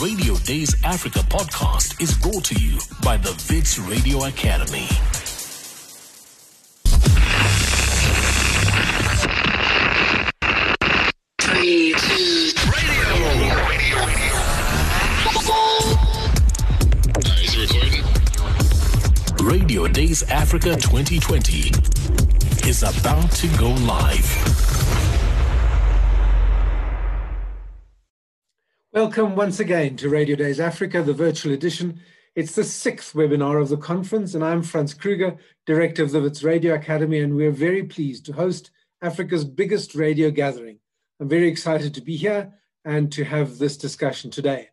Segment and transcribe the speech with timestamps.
[0.00, 4.86] Radio Days Africa podcast is brought to you by the Wits Radio Academy.
[11.40, 12.52] Three, two,
[17.42, 19.46] Is it recording?
[19.46, 21.72] Radio Days Africa 2020
[22.68, 24.67] is about to go live.
[28.94, 32.00] Welcome once again to Radio Days Africa, the virtual edition.
[32.34, 36.42] It's the sixth webinar of the conference, and I'm Franz Kruger, Director of the Wits
[36.42, 38.70] Radio Academy, and we're very pleased to host
[39.02, 40.78] Africa's biggest radio gathering.
[41.20, 44.70] I'm very excited to be here and to have this discussion today.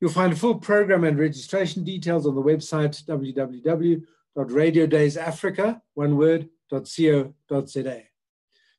[0.00, 8.02] You'll find a full program and registration details on the website www.radiodaysafrica, one word, .co.za.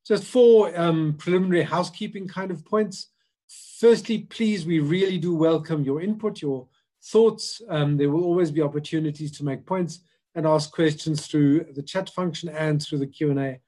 [0.08, 3.10] Just four um, preliminary housekeeping kind of points.
[3.48, 6.68] Firstly, please, we really do welcome your input, your
[7.04, 7.62] thoughts.
[7.70, 10.00] Um, there will always be opportunities to make points
[10.36, 13.60] and ask questions through the chat function and through the Q&A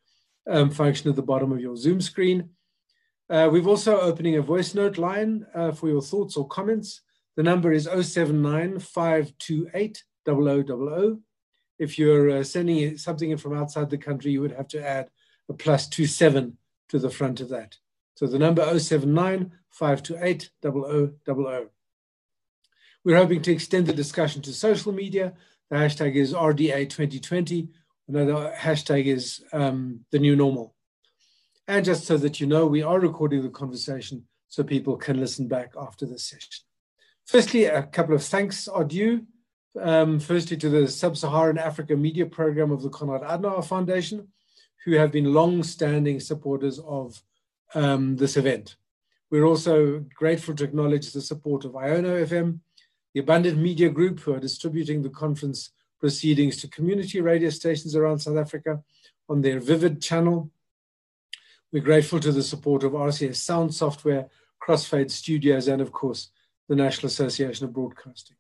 [0.50, 2.50] um, function at the bottom of your Zoom screen.
[3.30, 7.02] Uh, we've also opening a voice note line uh, for your thoughts or comments.
[7.36, 11.24] The number is 079 528 0000.
[11.78, 15.10] If you're uh, sending something in from outside the country, you would have to add
[15.50, 16.58] a plus two seven
[16.90, 17.78] to the front of that.
[18.16, 21.70] So the number 079 528 0000.
[23.04, 25.34] We're hoping to extend the discussion to social media.
[25.70, 27.68] The hashtag is RDA2020.
[28.08, 30.76] Another hashtag is um, the new normal.
[31.68, 35.48] And just so that you know, we are recording the conversation so people can listen
[35.48, 36.64] back after this session.
[37.26, 39.26] Firstly, a couple of thanks are due.
[39.82, 44.30] Um, firstly, to the Sub Saharan Africa Media Program of the Konrad Adenauer Foundation,
[44.86, 47.22] who have been long standing supporters of
[47.74, 48.76] um, this event.
[49.32, 52.60] We're also grateful to acknowledge the support of Iono FM,
[53.14, 58.20] the Abundant Media Group, who are distributing the conference proceedings to community radio stations around
[58.20, 58.84] South Africa
[59.28, 60.52] on their Vivid channel.
[61.72, 64.28] We're grateful to the support of RCS Sound Software,
[64.62, 66.30] Crossfade Studios, and of course,
[66.70, 68.38] the National Association of Broadcasting.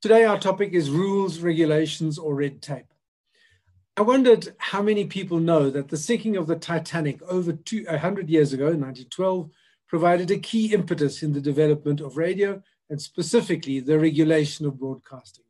[0.00, 2.92] Today, our topic is rules, regulations, or red tape.
[3.98, 8.52] I wondered how many people know that the sinking of the Titanic over 100 years
[8.52, 9.50] ago, 1912,
[9.88, 15.42] provided a key impetus in the development of radio and specifically the regulation of broadcasting.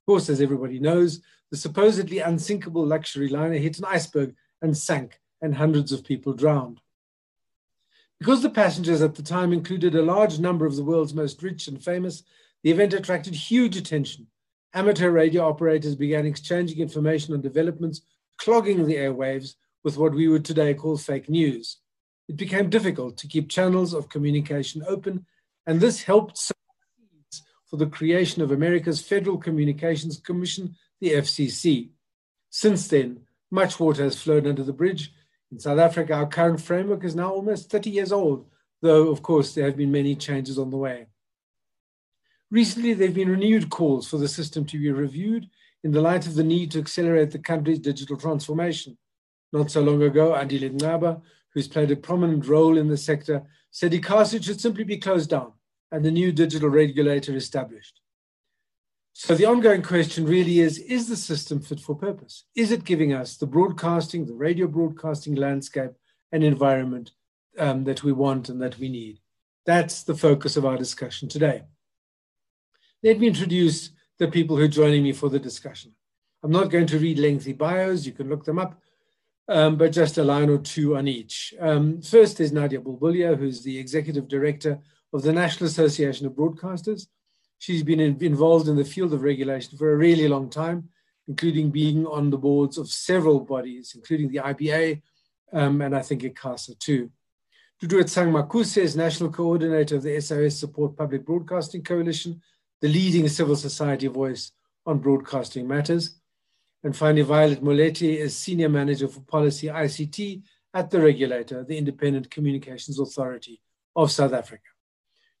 [0.00, 5.20] Of course, as everybody knows, the supposedly unsinkable luxury liner hit an iceberg and sank,
[5.42, 6.80] and hundreds of people drowned.
[8.18, 11.68] Because the passengers at the time included a large number of the world's most rich
[11.68, 12.22] and famous,
[12.62, 14.28] the event attracted huge attention
[14.74, 18.02] amateur radio operators began exchanging information on developments
[18.38, 19.54] clogging the airwaves
[19.84, 21.78] with what we would today call fake news.
[22.28, 25.26] It became difficult to keep channels of communication open,
[25.66, 26.52] and this helped
[27.66, 31.90] for the creation of America's Federal Communications Commission, the FCC.
[32.50, 33.20] Since then,
[33.50, 35.12] much water has flowed under the bridge.
[35.52, 38.46] In South Africa, our current framework is now almost 30 years old,
[38.80, 41.06] though, of course, there have been many changes on the way.
[42.54, 45.50] Recently, there have been renewed calls for the system to be reviewed
[45.82, 48.96] in the light of the need to accelerate the country's digital transformation.
[49.52, 51.20] Not so long ago, Andile Ngcaba,
[51.52, 55.54] who's played a prominent role in the sector, said ICASA should simply be closed down
[55.90, 58.00] and a new digital regulator established.
[59.14, 62.44] So the ongoing question really is, is the system fit for purpose?
[62.54, 65.90] Is it giving us the broadcasting, the radio broadcasting landscape
[66.30, 67.10] and environment
[67.58, 69.18] um, that we want and that we need?
[69.66, 71.64] That's the focus of our discussion today.
[73.04, 75.92] Let me introduce the people who are joining me for the discussion.
[76.42, 78.80] I'm not going to read lengthy bios, you can look them up,
[79.46, 81.52] um, but just a line or two on each.
[81.60, 84.78] Um, first is Nadia Bulbulia, who's the Executive Director
[85.12, 87.08] of the National Association of Broadcasters.
[87.58, 90.88] She's been in, involved in the field of regulation for a really long time,
[91.28, 95.02] including being on the boards of several bodies, including the IBA
[95.52, 97.10] um, and I think ICASA too.
[97.82, 102.40] Duduetsang Makuse is National Coordinator of the SOS Support Public Broadcasting Coalition,
[102.84, 104.52] the leading civil society voice
[104.84, 106.20] on broadcasting matters.
[106.82, 110.42] And finally, Violet Moletti is Senior Manager for Policy ICT
[110.74, 113.62] at the regulator, the Independent Communications Authority
[113.96, 114.68] of South Africa.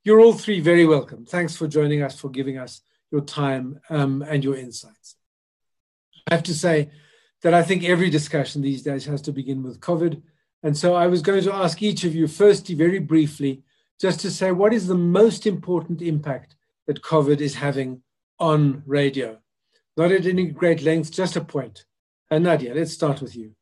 [0.04, 1.26] You're all three very welcome.
[1.26, 2.80] Thanks for joining us, for giving us
[3.10, 5.16] your time um, and your insights.
[6.26, 6.92] I have to say
[7.42, 10.22] that I think every discussion these days has to begin with COVID.
[10.62, 13.64] And so I was going to ask each of you, firstly, very briefly,
[14.00, 16.56] just to say what is the most important impact
[16.86, 18.02] that COVID is having
[18.38, 19.38] on radio.
[19.96, 21.84] Not at any great length, just a point.
[22.30, 23.52] And Nadia, let's start with you.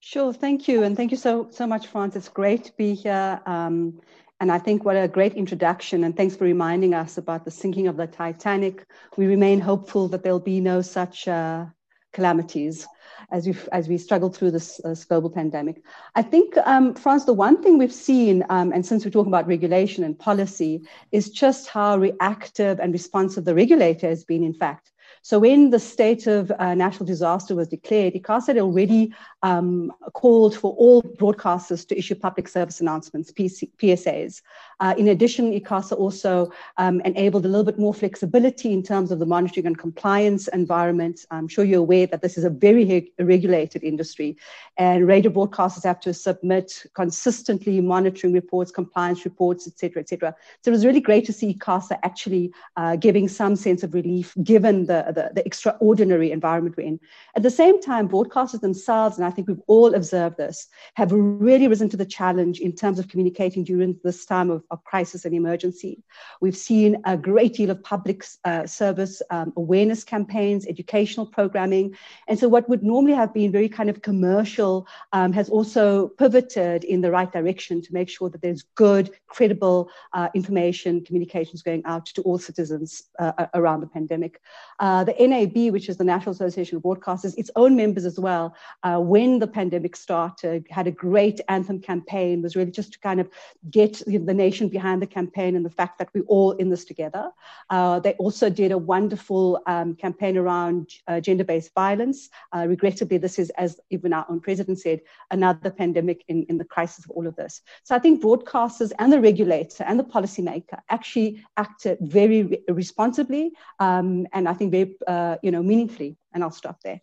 [0.00, 0.82] Sure, thank you.
[0.82, 2.16] And thank you so, so much, Franz.
[2.16, 3.40] It's great to be here.
[3.46, 4.00] Um,
[4.42, 7.86] And I think what a great introduction, and thanks for reminding us about the sinking
[7.86, 8.84] of the Titanic.
[9.16, 11.66] We remain hopeful that there'll be no such uh,
[12.12, 12.86] calamities
[13.30, 15.82] as we as we struggle through this, uh, global pandemic.
[16.14, 19.46] I think, um, Franz, the one thing we've seen, um, and since we're talking about
[19.46, 24.44] regulation and policy, is just how reactive and responsive the regulator has been.
[24.44, 24.91] In fact,
[25.24, 29.14] so when the state of uh, national disaster was declared, ICASA had already
[29.44, 34.42] um, called for all broadcasters to issue public service announcements, PC, PSAs.
[34.80, 39.20] Uh, in addition, ICASA also um, enabled a little bit more flexibility in terms of
[39.20, 41.24] the monitoring and compliance environment.
[41.30, 44.36] I'm sure you're aware that this is a very regulated industry,
[44.76, 50.34] and radio broadcasters have to submit consistently monitoring reports, compliance reports, etc., etc.
[50.62, 54.34] So it was really great to see ICASA actually uh, giving some sense of relief
[54.42, 57.00] given the, the, the extraordinary environment we're in.
[57.36, 61.68] At the same time, broadcasters themselves, and I think we've all observed this, have really
[61.68, 65.34] risen to the challenge in terms of communicating during this time of, of crisis and
[65.34, 66.02] emergency.
[66.40, 71.96] We've seen a great deal of public uh, service um, awareness campaigns, educational programming.
[72.28, 76.84] And so, what would normally have been very kind of commercial um, has also pivoted
[76.84, 81.82] in the right direction to make sure that there's good, credible uh, information, communications going
[81.84, 84.40] out to all citizens uh, around the pandemic.
[84.80, 88.54] Uh, the NAB, which is the National Association of Broadcasters, its own members as well,
[88.82, 93.20] uh, when the pandemic started, had a great anthem campaign, was really just to kind
[93.20, 93.28] of
[93.70, 96.70] get you know, the nation behind the campaign and the fact that we're all in
[96.70, 97.30] this together.
[97.70, 102.28] Uh, they also did a wonderful um, campaign around uh, gender based violence.
[102.52, 105.00] Uh, regrettably, this is, as even our own president said,
[105.30, 107.62] another pandemic in, in the crisis of all of this.
[107.84, 113.52] So I think broadcasters and the regulator and the policymaker actually acted very re- responsibly
[113.80, 116.16] um, and I think very uh, you know meaningfully.
[116.32, 117.00] And I'll stop there.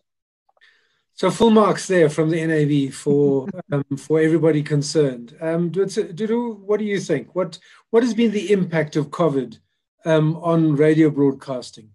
[1.14, 5.36] So full marks there from the NAB for um, for everybody concerned.
[5.40, 7.34] Um, Dudu, what do you think?
[7.34, 7.58] What
[7.90, 9.58] what has been the impact of COVID
[10.04, 11.90] um, on radio broadcasting?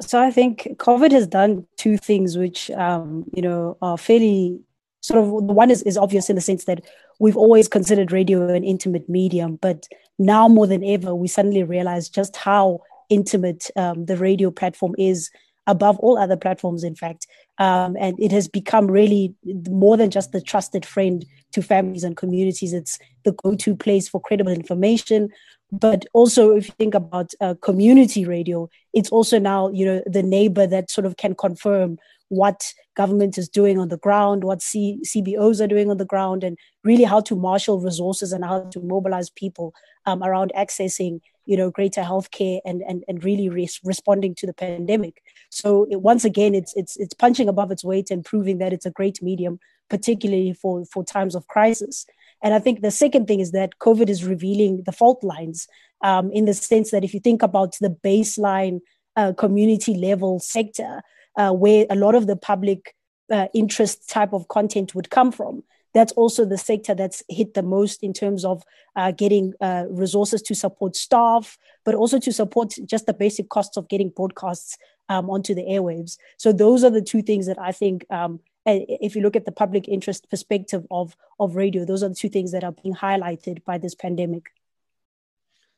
[0.00, 4.60] So I think COVID has done two things, which um, you know are fairly
[5.00, 5.46] sort of.
[5.46, 6.84] The one is is obvious in the sense that
[7.18, 9.88] we've always considered radio an intimate medium, but
[10.20, 12.80] now more than ever, we suddenly realize just how
[13.10, 15.30] intimate um, the radio platform is
[15.66, 17.26] above all other platforms, in fact.
[17.58, 19.34] Um, and it has become really
[19.68, 22.72] more than just the trusted friend to families and communities.
[22.72, 25.28] It's the go to place for credible information.
[25.70, 30.22] But also, if you think about uh, community radio, it's also now, you know, the
[30.22, 31.98] neighbor that sort of can confirm
[32.28, 36.42] what government is doing on the ground, what C- CBOs are doing on the ground,
[36.42, 39.72] and really how to marshal resources and how to mobilize people
[40.06, 44.54] um, around accessing you know greater healthcare and and, and really res- responding to the
[44.54, 45.20] pandemic.
[45.50, 48.86] So it, once again it's it's it's punching above its weight and proving that it's
[48.86, 49.58] a great medium
[49.88, 52.06] particularly for for times of crisis.
[52.42, 55.68] And i think the second thing is that covid is revealing the fault lines
[56.08, 58.80] um, in the sense that if you think about the baseline
[59.16, 61.02] uh, community level sector
[61.40, 62.94] uh, where a lot of the public
[63.30, 65.62] uh, interest type of content would come from
[65.92, 68.62] that's also the sector that's hit the most in terms of
[68.96, 73.76] uh, getting uh, resources to support staff, but also to support just the basic costs
[73.76, 74.78] of getting broadcasts
[75.08, 76.16] um, onto the airwaves.
[76.36, 79.52] So those are the two things that I think, um, if you look at the
[79.52, 83.64] public interest perspective of of radio, those are the two things that are being highlighted
[83.64, 84.50] by this pandemic.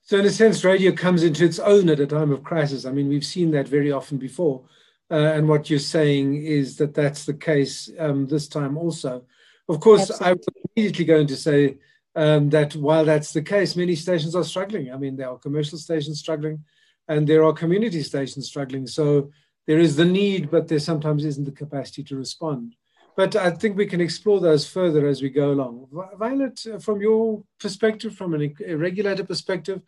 [0.02, 2.84] So, in a sense, radio comes into its own at a time of crisis.
[2.84, 4.64] I mean, we've seen that very often before.
[5.10, 9.24] Uh, and what you're saying is that that's the case um, this time also.
[9.68, 10.26] Of course, Absolutely.
[10.26, 11.78] I was immediately going to say
[12.14, 14.92] um, that while that's the case, many stations are struggling.
[14.92, 16.64] I mean, there are commercial stations struggling
[17.08, 18.86] and there are community stations struggling.
[18.86, 19.30] So
[19.66, 22.74] there is the need, but there sometimes isn't the capacity to respond.
[23.16, 25.88] But I think we can explore those further as we go along.
[26.16, 29.82] Violet, uh, from your perspective, from an, a regulator perspective,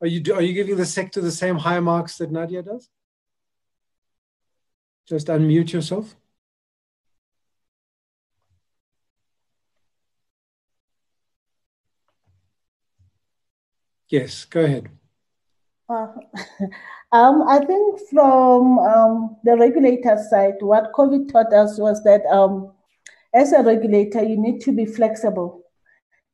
[0.00, 2.88] are you, are you giving the sector the same high marks that Nadia does?
[5.06, 6.16] Just unmute yourself.
[14.12, 14.90] Yes, go ahead.
[15.88, 16.08] Uh,
[17.12, 22.72] um, I think from um, the regulator side, what COVID taught us was that um,
[23.34, 25.62] as a regulator, you need to be flexible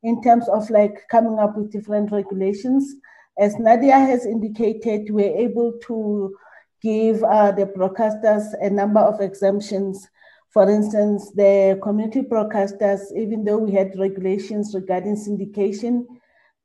[0.03, 2.95] in terms of like coming up with different regulations.
[3.39, 6.35] As Nadia has indicated, we're able to
[6.81, 10.05] give uh, the broadcasters a number of exemptions.
[10.49, 16.05] For instance, the community broadcasters, even though we had regulations regarding syndication,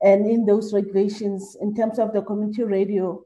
[0.05, 3.25] and in those regulations, in terms of the community radio,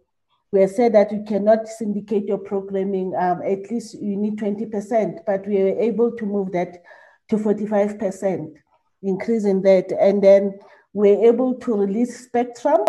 [0.53, 5.45] we said that you cannot syndicate your programming, um, at least you need 20%, but
[5.45, 6.85] we were able to move that
[7.31, 8.55] to 45%,
[9.03, 9.91] increasing that.
[10.01, 10.57] And then
[10.93, 12.85] we're able to release spectrum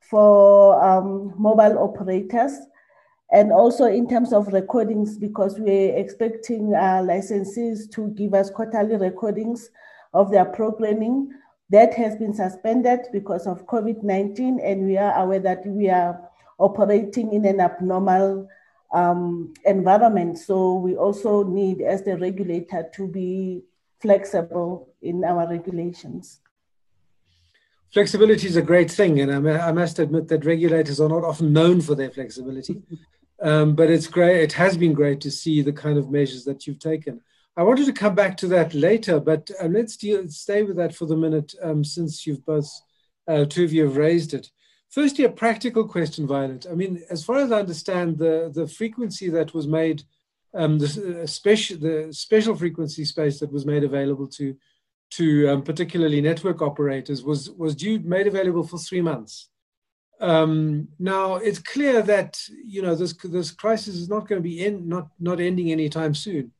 [0.00, 2.52] for um, mobile operators.
[3.32, 8.96] And also in terms of recordings because we're expecting uh, licensees to give us quarterly
[8.96, 9.70] recordings
[10.12, 11.30] of their programming
[11.70, 17.32] that has been suspended because of covid-19 and we are aware that we are operating
[17.32, 18.48] in an abnormal
[18.92, 23.62] um, environment so we also need as the regulator to be
[24.00, 26.40] flexible in our regulations
[27.94, 31.80] flexibility is a great thing, and I, must admit that regulators are not often known
[31.80, 32.82] for their flexibility.
[33.42, 34.42] Um, but it's great.
[34.42, 37.20] It has been great to see the kind of measures that you've taken.
[37.56, 40.94] I wanted to come back to that later, but uh, let's deal, stay with that
[40.94, 42.68] for the minute um, since you've both,
[43.28, 44.50] uh, two of you have raised it.
[44.90, 46.66] Firstly, a practical question, Violet.
[46.70, 50.02] I mean, as far as I understand, the, the frequency that was made,
[50.54, 54.56] um, the, uh, special, the special frequency space that was made available to
[55.10, 59.48] to um, particularly network operators was was due made available for three months.
[60.20, 64.64] Um, now it's clear that you know this this crisis is not going to be
[64.64, 66.52] in, not not ending anytime soon.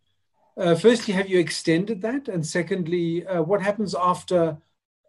[0.57, 2.29] Uh, firstly, have you extended that?
[2.29, 4.57] And secondly, uh, what happens after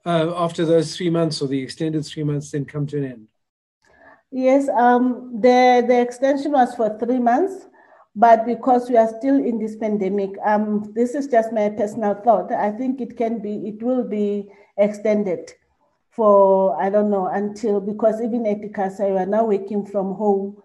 [0.05, 3.27] uh, after those three months or the extended three months then come to an end?
[4.31, 7.67] Yes, um, the the extension was for three months.
[8.15, 12.49] But because we are still in this pandemic, um, this is just my personal thought.
[12.49, 15.51] I think it can be, it will be extended
[16.11, 20.63] for, I don't know, until, because even at ICASA, we are now working from home.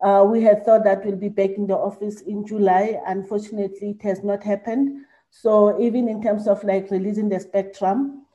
[0.00, 3.00] Uh, we had thought that we'll be back in the office in July.
[3.06, 5.04] Unfortunately, it has not happened.
[5.30, 8.26] So even in terms of like releasing the spectrum,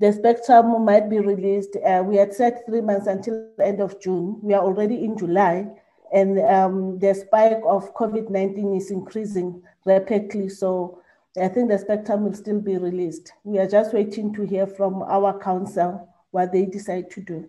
[0.00, 1.76] the spectrum might be released.
[1.76, 4.38] Uh, we had set three months until the end of June.
[4.42, 5.68] We are already in July
[6.12, 10.48] and um, the spike of COVID 19 is increasing rapidly.
[10.48, 11.00] So
[11.40, 13.32] I think the spectrum will still be released.
[13.44, 17.48] We are just waiting to hear from our council what they decide to do.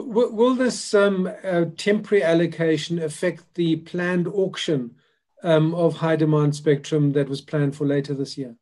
[0.00, 4.94] Will this um, uh, temporary allocation affect the planned auction
[5.42, 8.54] um, of high demand spectrum that was planned for later this year?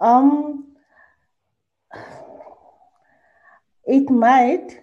[0.00, 0.74] Um,
[3.86, 4.80] it might,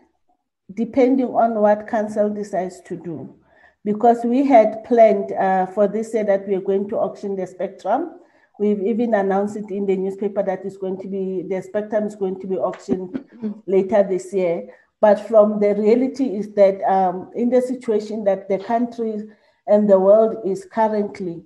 [0.74, 3.36] depending on what council decides to do.
[3.84, 7.48] Because we had planned uh, for this year that we are going to auction the
[7.48, 8.20] spectrum.
[8.60, 12.16] We've even announced it in the newspaper that is going to be, the spectrum is
[12.16, 13.26] going to be auctioned
[13.66, 14.70] later this year.
[15.02, 19.30] But from the reality is that um, in the situation that the country
[19.66, 21.44] and the world is currently,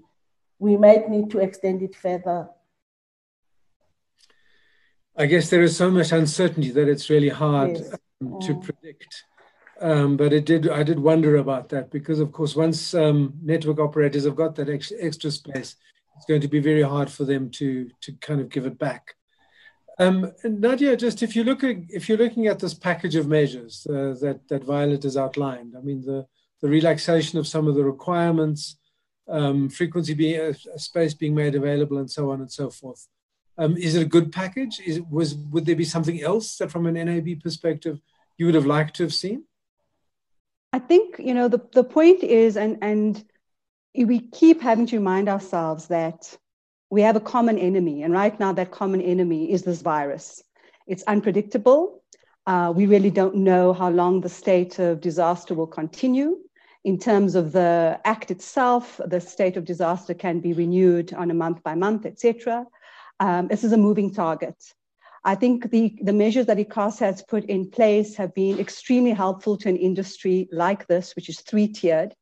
[0.58, 2.50] we might need to extend it further.
[5.16, 7.78] I guess there is so much uncertainty that it's really hard.
[7.78, 7.96] Yes
[8.42, 9.24] to predict.
[9.82, 10.70] Um, but it did.
[10.70, 14.70] I did wonder about that because, of course, once um, network operators have got that
[14.70, 15.76] extra, extra, space,
[16.24, 19.16] it's going to be very hard for them to to kind of give it back.
[20.00, 23.86] Um, Nadia, just if you look at, if you're looking at this package of measures
[23.90, 26.26] uh, that that Violet has outlined, I mean the
[26.62, 28.78] the relaxation of some of the requirements,
[29.28, 33.06] um, frequency being uh, space being made available, and so on and so forth.
[33.58, 34.80] Um, is it a good package?
[34.86, 38.00] Is was would there be something else that, from an NAB perspective,
[38.38, 39.44] you would have liked to have seen?
[40.72, 43.24] I think you know the the point is, and and
[43.96, 46.38] we keep having to remind ourselves that
[46.90, 50.44] we have a common enemy, and right now that common enemy is this virus.
[50.88, 52.04] It's unpredictable.
[52.46, 56.38] Uh, we really don't know how long the state of disaster will continue.
[56.84, 61.34] In terms of the act itself, the state of disaster can be renewed on a
[61.34, 62.66] month by month, etc.
[63.20, 64.56] Um, this is a moving target.
[65.24, 69.56] I think the, the measures that ICASA has put in place have been extremely helpful
[69.58, 72.14] to an industry like this, which is three tiered,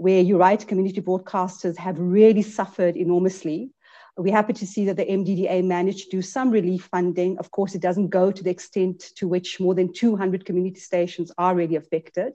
[0.00, 3.70] where you're right, community broadcasters have really suffered enormously.
[4.16, 7.36] We're happy to see that the MDDA managed to do some relief funding.
[7.36, 11.30] Of course, it doesn't go to the extent to which more than 200 community stations
[11.36, 12.32] are really affected.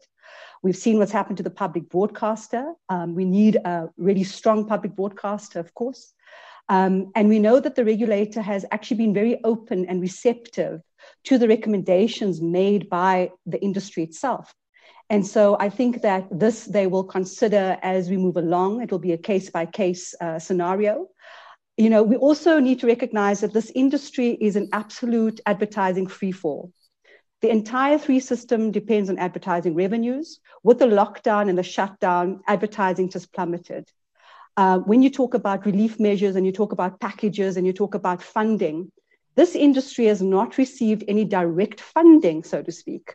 [0.61, 2.71] We've seen what's happened to the public broadcaster.
[2.89, 6.13] Um, we need a really strong public broadcaster, of course.
[6.69, 10.81] Um, and we know that the regulator has actually been very open and receptive
[11.23, 14.53] to the recommendations made by the industry itself.
[15.09, 18.81] And so I think that this they will consider as we move along.
[18.81, 21.07] It will be a case by case scenario.
[21.77, 26.31] You know, we also need to recognize that this industry is an absolute advertising free
[26.31, 26.71] fall.
[27.41, 30.39] The entire three system depends on advertising revenues.
[30.63, 33.87] With the lockdown and the shutdown, advertising just plummeted.
[34.57, 37.93] Uh, when you talk about relief measures and you talk about packages and you talk
[37.93, 38.89] about funding,
[39.35, 43.13] this industry has not received any direct funding, so to speak.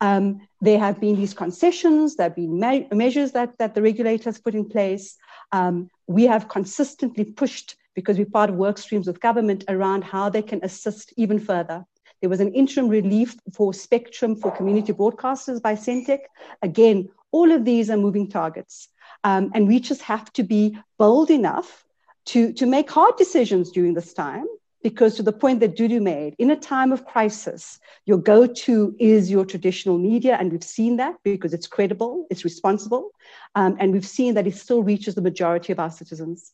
[0.00, 4.24] Um, there have been these concessions, there have been me- measures that, that the regulator
[4.24, 5.16] has put in place.
[5.52, 10.28] Um, we have consistently pushed because we're part of work streams with government around how
[10.28, 11.84] they can assist even further.
[12.20, 16.20] There was an interim relief for spectrum for community broadcasters by Sentech.
[16.62, 18.88] Again, all of these are moving targets.
[19.24, 21.84] Um, and we just have to be bold enough
[22.26, 24.46] to, to make hard decisions during this time
[24.82, 29.30] because to the point that Dudu made, in a time of crisis, your go-to is
[29.30, 33.10] your traditional media, and we've seen that because it's credible, it's responsible,
[33.54, 36.52] um, and we've seen that it still reaches the majority of our citizens.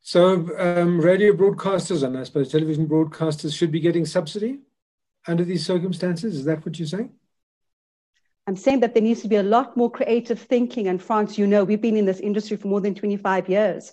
[0.00, 4.60] So, um, radio broadcasters and I suppose television broadcasters should be getting subsidy
[5.26, 6.36] under these circumstances.
[6.36, 7.10] Is that what you're saying?
[8.46, 10.88] I'm saying that there needs to be a lot more creative thinking.
[10.88, 13.92] And Franz, you know, we've been in this industry for more than 25 years.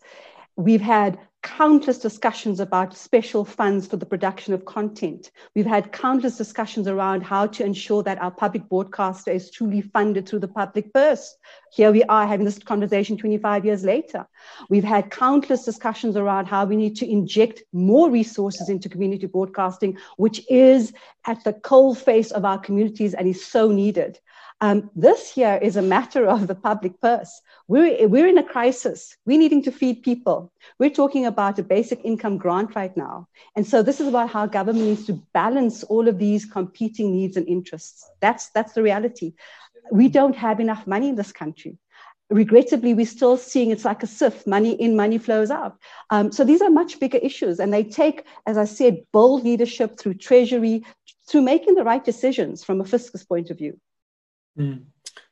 [0.56, 5.30] We've had countless discussions about special funds for the production of content.
[5.54, 10.28] We've had countless discussions around how to ensure that our public broadcaster is truly funded
[10.28, 11.38] through the public purse.
[11.72, 14.26] Here we are having this conversation 25 years later.
[14.70, 20.00] We've had countless discussions around how we need to inject more resources into community broadcasting,
[20.18, 20.94] which is
[21.28, 24.20] at the cold face of our communities and is so needed.
[24.62, 27.42] Um, this here is a matter of the public purse.
[27.68, 29.18] We're, we're in a crisis.
[29.26, 30.52] We're needing to feed people.
[30.80, 33.28] We're talking about a basic income grant right now.
[33.56, 37.36] And so this is about how government needs to balance all of these competing needs
[37.36, 38.10] and interests.
[38.22, 39.34] That's, that's the reality.
[39.92, 41.78] We don't have enough money in this country.
[42.30, 45.78] Regrettably, we're still seeing it's like a sieve money in, money flows out.
[46.10, 47.60] Um, so these are much bigger issues.
[47.60, 50.84] And they take, as I said, bold leadership through Treasury,
[51.28, 53.80] through making the right decisions from a fiscus point of view.
[54.58, 54.84] Mm.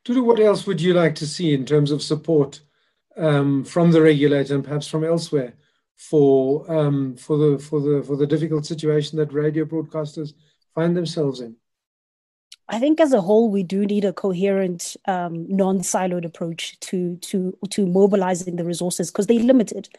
[0.05, 2.61] Dudu, what else would you like to see in terms of support
[3.17, 5.53] um, from the regulator and perhaps from elsewhere
[5.95, 10.33] for um, for the for the for the difficult situation that radio broadcasters
[10.75, 11.55] find themselves in?
[12.69, 17.57] I think as a whole, we do need a coherent, um, non-siloed approach to to
[17.69, 19.89] to mobilizing the resources because they're limited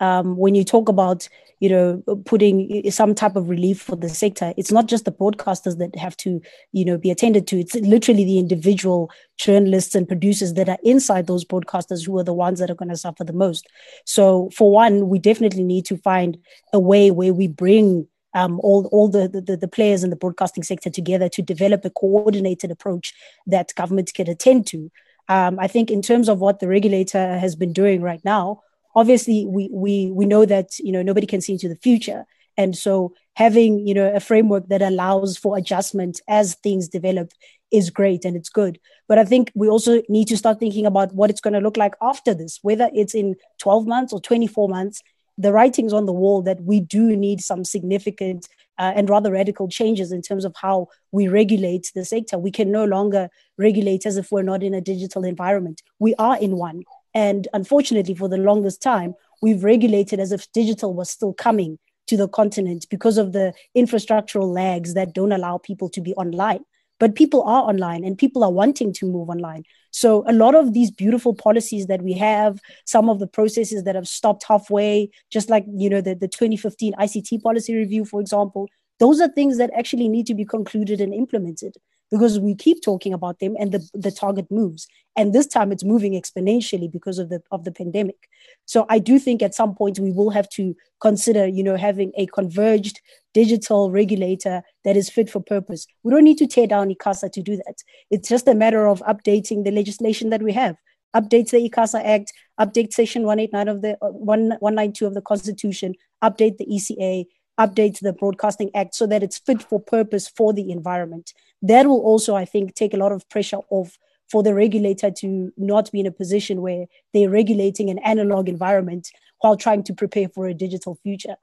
[0.00, 1.28] um, when you talk about
[1.60, 5.78] you know putting some type of relief for the sector it's not just the broadcasters
[5.78, 6.40] that have to
[6.72, 11.26] you know be attended to it's literally the individual journalists and producers that are inside
[11.26, 13.66] those broadcasters who are the ones that are going to suffer the most
[14.04, 16.38] so for one we definitely need to find
[16.72, 20.62] a way where we bring um, all, all the, the, the players in the broadcasting
[20.62, 23.14] sector together to develop a coordinated approach
[23.46, 24.90] that government can attend to.
[25.28, 28.62] Um, I think in terms of what the regulator has been doing right now,
[28.98, 32.24] obviously we we we know that you know nobody can see into the future
[32.56, 37.30] and so having you know a framework that allows for adjustment as things develop
[37.70, 41.14] is great and it's good but i think we also need to start thinking about
[41.14, 44.68] what it's going to look like after this whether it's in 12 months or 24
[44.68, 45.00] months
[45.36, 49.68] the writings on the wall that we do need some significant uh, and rather radical
[49.68, 52.38] changes in terms of how we regulate the sector.
[52.38, 55.82] We can no longer regulate as if we're not in a digital environment.
[55.98, 56.82] We are in one.
[57.18, 61.76] And unfortunately, for the longest time, we've regulated as if digital was still coming
[62.06, 66.60] to the continent because of the infrastructural lags that don't allow people to be online.
[67.00, 69.64] But people are online and people are wanting to move online.
[69.90, 73.96] So a lot of these beautiful policies that we have, some of the processes that
[73.96, 78.68] have stopped halfway, just like you know the, the 2015 ICT policy review, for example,
[79.00, 81.74] those are things that actually need to be concluded and implemented
[82.10, 84.86] because we keep talking about them and the, the target moves.
[85.16, 88.28] And this time it's moving exponentially because of the of the pandemic.
[88.66, 92.12] So i do think at some point we will have to consider you know having
[92.16, 93.00] a converged
[93.34, 95.86] digital regulator that is fit for purpose.
[96.02, 97.76] We don't need to tear down icasa to do that.
[98.10, 100.76] It's just a matter of updating the legislation that we have.
[101.16, 106.58] Update the icasa act update section 189 of the uh, 192 of the constitution update
[106.58, 107.24] the eca
[107.58, 112.00] update the broadcasting act so that it's fit for purpose for the environment that will
[112.00, 113.98] also, I think, take a lot of pressure off
[114.30, 119.08] for the regulator to not be in a position where they're regulating an analog environment
[119.40, 121.36] while trying to prepare for a digital future.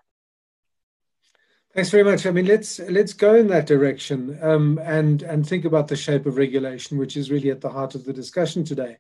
[1.74, 2.26] Thanks very much.
[2.26, 6.26] I mean, let's let's go in that direction um, and and think about the shape
[6.26, 8.98] of regulation, which is really at the heart of the discussion today.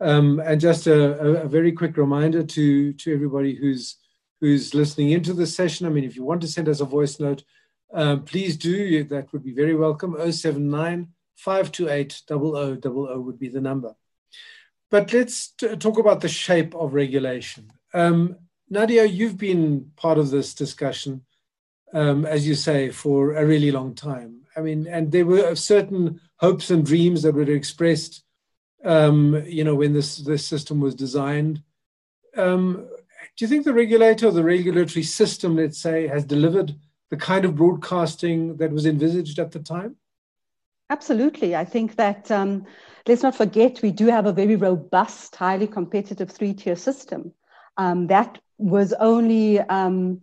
[0.00, 3.96] Um, and just a, a, very quick reminder to to everybody who's
[4.44, 5.86] who's listening into this session.
[5.86, 7.44] I mean, if you want to send us a voice note,
[7.94, 9.02] um, please do.
[9.04, 10.14] That would be very welcome.
[10.30, 13.94] 079 528 0000 would be the number.
[14.90, 17.70] But let's talk about the shape of regulation.
[17.94, 18.36] Um,
[18.68, 21.24] Nadia, you've been part of this discussion,
[21.94, 24.42] um, as you say, for a really long time.
[24.56, 28.22] I mean, and there were certain hopes and dreams that were expressed,
[28.84, 31.62] um, you know, when this, this system was designed.
[32.36, 32.86] Um,
[33.36, 36.74] do you think the regulator or the regulatory system, let's say, has delivered
[37.10, 39.96] the kind of broadcasting that was envisaged at the time?
[40.90, 41.56] Absolutely.
[41.56, 42.64] I think that um,
[43.08, 47.32] let's not forget we do have a very robust, highly competitive three tier system.
[47.76, 50.20] Um, that was only um,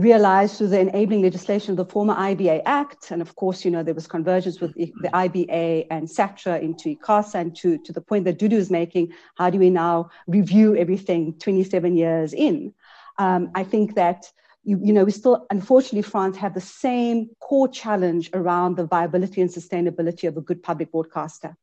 [0.00, 3.10] realized through the enabling legislation of the former IBA Act.
[3.10, 7.34] And of course, you know, there was convergence with the, IBA and SATRA into ICASA
[7.34, 11.34] and to, to the point that Dudu is making, how do we now review everything
[11.38, 12.72] 27 years in?
[13.18, 14.32] Um, I think that
[14.64, 19.40] you, you, know, we still, unfortunately, Franz have the same core challenge around the viability
[19.40, 21.56] and sustainability of a good public broadcaster.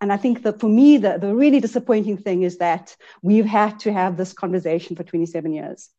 [0.00, 3.78] And I think that for me, the, the really disappointing thing is that we've had
[3.80, 5.90] to have this conversation for 27 years.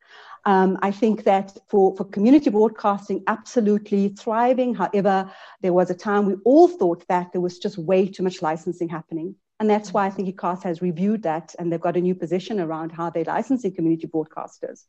[0.46, 4.74] Um, I think that for, for community broadcasting, absolutely thriving.
[4.74, 8.42] However, there was a time we all thought that there was just way too much
[8.42, 9.36] licensing happening.
[9.60, 12.60] And that's why I think ICASA has reviewed that and they've got a new position
[12.60, 14.86] around how they're licensing community broadcasters.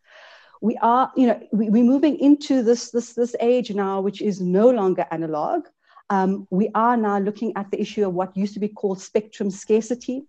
[0.61, 4.41] We are, you know, we, we're moving into this, this, this age now, which is
[4.41, 5.67] no longer analog.
[6.11, 9.51] Um, we are now looking at the issue of what used to be called spectrum
[9.51, 10.25] scarcity.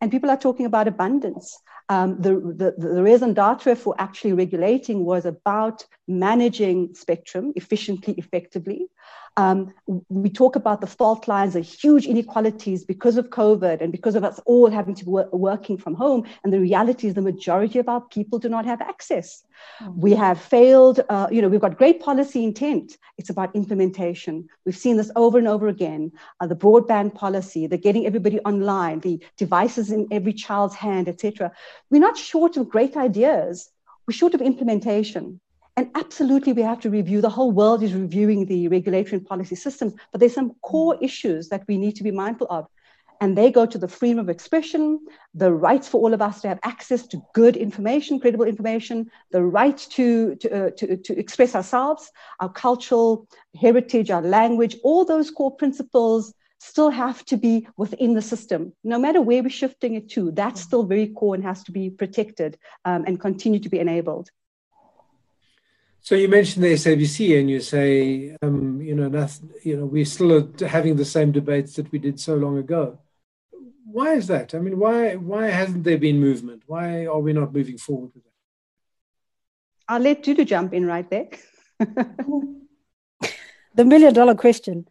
[0.00, 1.58] And people are talking about abundance.
[1.88, 8.88] Um, the, the, the raison d'etre for actually regulating was about managing spectrum efficiently, effectively.
[9.36, 9.74] Um,
[10.08, 14.24] we talk about the fault lines, the huge inequalities because of COVID and because of
[14.24, 16.26] us all having to be working from home.
[16.42, 19.44] And the reality is the majority of our people do not have access.
[19.82, 20.00] Mm-hmm.
[20.00, 22.96] We have failed, uh, you know, we've got great policy intent.
[23.18, 24.48] It's about implementation.
[24.64, 26.12] We've seen this over and over again.
[26.40, 31.52] Uh, the broadband policy, the getting everybody online, the devices in every child's hand, etc.
[31.90, 33.70] We're not short of great ideas.
[34.06, 35.40] We're short of implementation.
[35.78, 37.20] And absolutely, we have to review.
[37.20, 41.50] The whole world is reviewing the regulatory and policy systems, but there's some core issues
[41.50, 42.66] that we need to be mindful of.
[43.20, 46.48] And they go to the freedom of expression, the rights for all of us to
[46.48, 51.54] have access to good information, credible information, the right to, to, uh, to, to express
[51.54, 52.10] ourselves,
[52.40, 53.26] our cultural
[53.58, 58.72] heritage, our language, all those core principles still have to be within the system.
[58.82, 61.90] No matter where we're shifting it to, that's still very core and has to be
[61.90, 64.30] protected um, and continue to be enabled.
[66.06, 70.04] So you mentioned the SABC, and you say, um, you know, nothing, you know, we're
[70.04, 73.00] still having the same debates that we did so long ago.
[73.90, 74.54] Why is that?
[74.54, 76.62] I mean, why why hasn't there been movement?
[76.68, 78.30] Why are we not moving forward with that?
[79.88, 81.28] I'll let to jump in right there.
[83.74, 84.86] the million dollar question.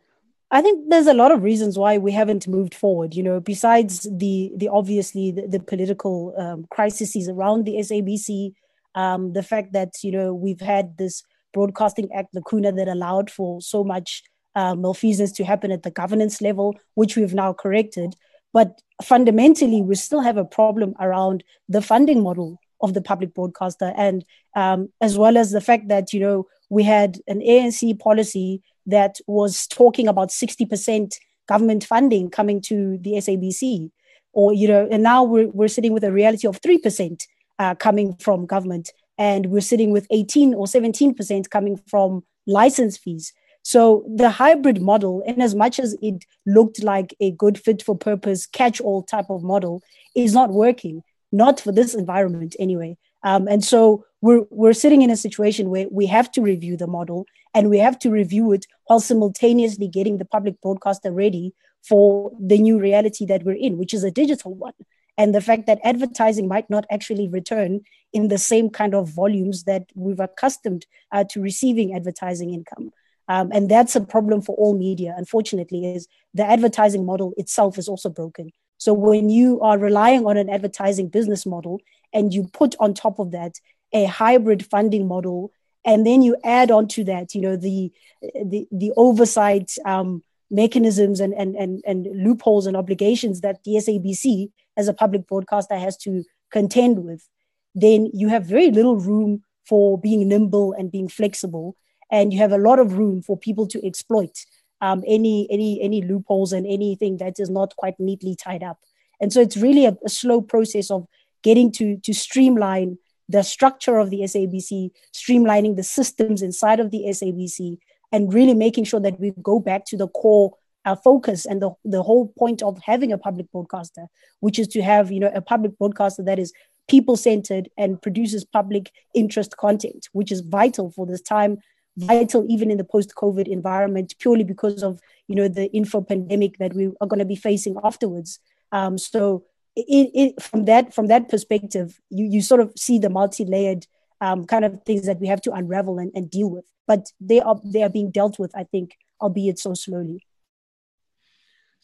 [0.52, 3.16] I think there's a lot of reasons why we haven't moved forward.
[3.16, 8.54] You know, besides the the obviously the, the political um, crises around the SABC,
[8.96, 13.62] um, the fact that you know we've had this broadcasting act lacuna that allowed for
[13.62, 14.24] so much
[14.56, 18.16] uh, malfeasance to happen at the governance level, which we've now corrected.
[18.54, 23.94] But fundamentally, we still have a problem around the funding model of the public broadcaster,
[23.98, 24.24] and
[24.56, 29.16] um, as well as the fact that you know we had an ANC policy that
[29.28, 33.92] was talking about sixty percent government funding coming to the SABC,
[34.34, 37.26] or you know, and now we're we're sitting with a reality of three percent
[37.60, 43.34] uh, coming from government, and we're sitting with 18 or 17% coming from license fees.
[43.64, 47.98] So the hybrid model, in as much as it looked like a good fit for
[47.98, 49.82] purpose catch-all type of model,
[50.16, 51.02] is not working.
[51.32, 52.98] Not for this environment anyway.
[53.24, 56.88] Um, and so we're we're sitting in a situation where we have to review the
[56.88, 61.54] model and we have to review it while simultaneously getting the public broadcaster ready
[61.88, 64.74] for the new reality that we're in, which is a digital one
[65.18, 67.82] and the fact that advertising might not actually return
[68.14, 72.92] in the same kind of volumes that we've accustomed uh, to receiving advertising income.
[73.28, 77.88] Um, and that's a problem for all media, unfortunately, is the advertising model itself is
[77.88, 78.52] also broken.
[78.78, 81.82] So when you are relying on an advertising business model
[82.14, 83.54] and you put on top of that
[83.94, 85.52] a hybrid funding model,
[85.86, 91.20] and then you add on to that, you know, the the, the oversight um, mechanisms
[91.20, 95.98] and, and, and, and loopholes and obligations that the SABC as a public broadcaster has
[95.98, 97.28] to contend with,
[97.74, 101.76] then you have very little room for being nimble and being flexible.
[102.12, 104.46] And you have a lot of room for people to exploit
[104.82, 108.80] um, any, any, any loopholes and anything that is not quite neatly tied up.
[109.20, 111.08] And so it's really a, a slow process of
[111.42, 117.06] getting to, to streamline the structure of the SABC, streamlining the systems inside of the
[117.08, 117.78] SABC,
[118.12, 120.54] and really making sure that we go back to the core
[120.86, 124.08] uh, focus and the, the whole point of having a public broadcaster,
[124.40, 126.54] which is to have you know a public broadcaster that is
[126.88, 131.58] people centered and produces public interest content, which is vital for this time,
[131.98, 136.58] vital even in the post COVID environment, purely because of you know the info pandemic
[136.60, 138.40] that we are going to be facing afterwards.
[138.72, 139.46] Um, so
[139.76, 143.88] it, it, from that from that perspective, you you sort of see the multi layered
[144.22, 146.66] um, kind of things that we have to unravel and, and deal with.
[146.88, 150.24] But they are they are being dealt with, I think, albeit so slowly.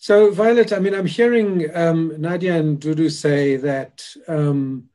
[0.07, 3.95] So, Violet, I mean, I'm hearing um, Nadia and Dudu say that
[4.27, 4.89] um,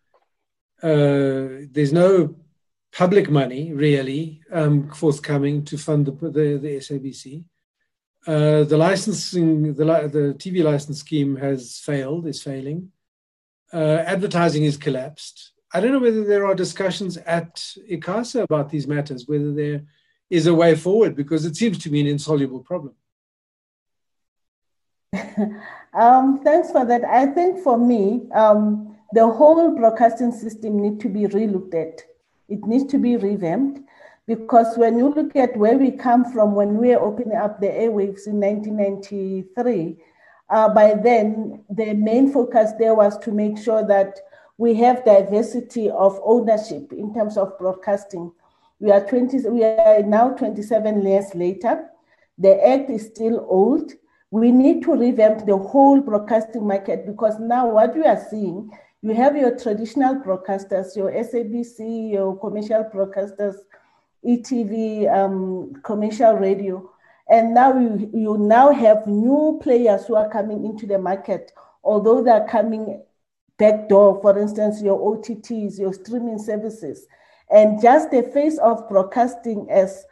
[0.82, 2.34] Uh, there's no
[2.92, 7.44] public money really um, forthcoming to fund the, the, the SABC.
[8.26, 12.90] Uh, the licensing, the, the TV license scheme has failed, is failing.
[13.72, 15.52] Uh, advertising is collapsed.
[15.72, 17.54] I don't know whether there are discussions at
[17.90, 19.80] ICASA about these matters, whether there
[20.28, 22.94] is a way forward, because it seems to be an insoluble problem.
[25.94, 27.04] Um, thanks for that.
[27.04, 32.02] I think for me, um, the whole broadcasting system needs to be relooked at.
[32.48, 33.80] It needs to be revamped
[34.26, 37.68] because when you look at where we come from when we were opening up the
[37.68, 39.96] airwaves in 1993,
[40.48, 44.18] uh, by then the main focus there was to make sure that
[44.58, 48.32] we have diversity of ownership in terms of broadcasting.
[48.78, 51.88] We are 20, we are now 27 years later.
[52.38, 53.92] The act is still old.
[54.36, 58.70] We need to revamp the whole broadcasting market because now what we are seeing
[59.00, 63.54] you have your traditional broadcasters, your SABC, your commercial broadcasters,
[64.26, 66.90] ETV, um, commercial radio.
[67.30, 72.22] And now you, you now have new players who are coming into the market, although
[72.22, 73.02] they're coming
[73.56, 77.06] backdoor, for instance, your OTTs, your streaming services.
[77.50, 80.04] And just the face of broadcasting as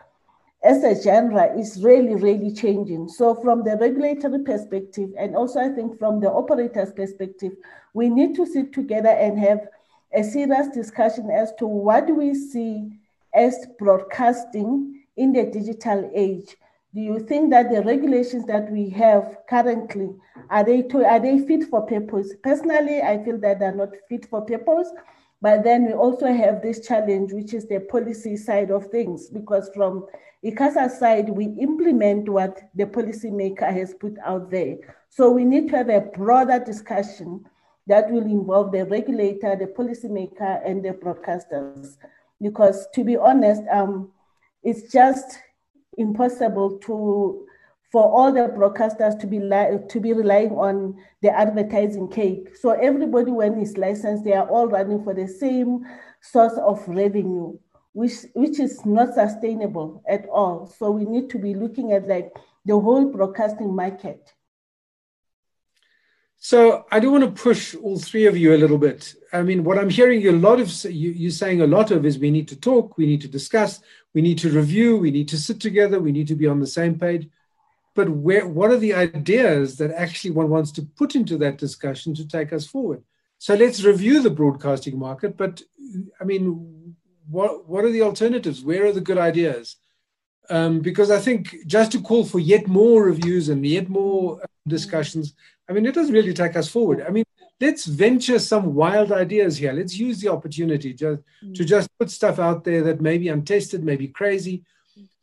[0.65, 3.09] as a genre is really, really changing.
[3.09, 7.53] So, from the regulatory perspective, and also I think from the operator's perspective,
[7.93, 9.69] we need to sit together and have
[10.15, 12.91] a serious discussion as to what do we see
[13.35, 16.57] as broadcasting in the digital age.
[16.95, 20.15] Do you think that the regulations that we have currently
[20.49, 22.33] are they are they fit for purpose?
[22.43, 24.91] Personally, I feel that they're not fit for purpose.
[25.43, 29.69] But then we also have this challenge, which is the policy side of things, because
[29.75, 30.07] from
[30.45, 34.77] ICASA side, we implement what the policymaker has put out there.
[35.09, 37.45] So we need to have a broader discussion
[37.87, 41.97] that will involve the regulator, the policymaker, and the broadcasters.
[42.43, 44.11] Because to be honest, um,
[44.63, 45.39] it's just
[45.97, 47.47] impossible to
[47.91, 52.57] for all the broadcasters to be li- to be relying on the advertising cake.
[52.57, 55.87] So everybody, when it's licensed, they are all running for the same
[56.21, 57.57] source of revenue
[57.95, 60.67] which which is not sustainable at all.
[60.67, 62.33] So we need to be looking at like
[62.67, 64.35] the whole broadcasting market.
[66.37, 69.15] So I do want to push all three of you a little bit.
[69.33, 72.19] I mean, what I'm hearing a lot of you, you saying a lot of is
[72.19, 73.81] we need to talk, we need to discuss,
[74.13, 76.67] we need to review, we need to sit together, we need to be on the
[76.67, 77.31] same page.
[77.95, 82.13] But where what are the ideas that actually one wants to put into that discussion
[82.17, 83.05] to take us forward?
[83.39, 85.37] So let's review the broadcasting market.
[85.37, 85.63] But
[86.21, 86.84] I mean,
[87.29, 88.63] what what are the alternatives?
[88.63, 89.77] Where are the good ideas?
[90.51, 94.47] Um, because I think just to call for yet more reviews and yet more uh,
[94.69, 95.35] discussions,
[95.69, 97.03] I mean, it doesn't really take us forward.
[97.07, 97.25] I mean,
[97.61, 99.73] let's venture some wild ideas here.
[99.73, 101.55] Let's use the opportunity just mm.
[101.55, 104.65] to just put stuff out there that may be untested, maybe crazy,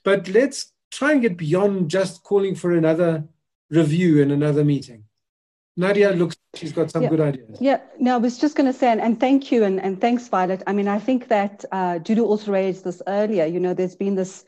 [0.03, 3.25] but let's try and get beyond just calling for another
[3.69, 5.05] review and another meeting.
[5.77, 7.09] Nadia looks she's got some yeah.
[7.09, 7.57] good ideas.
[7.61, 10.27] Yeah, no, I was just going to say, and, and, thank you, and, and thanks,
[10.27, 10.63] Violet.
[10.67, 13.45] I mean, I think that uh, Dudu also raised this earlier.
[13.45, 14.43] You know, there's been this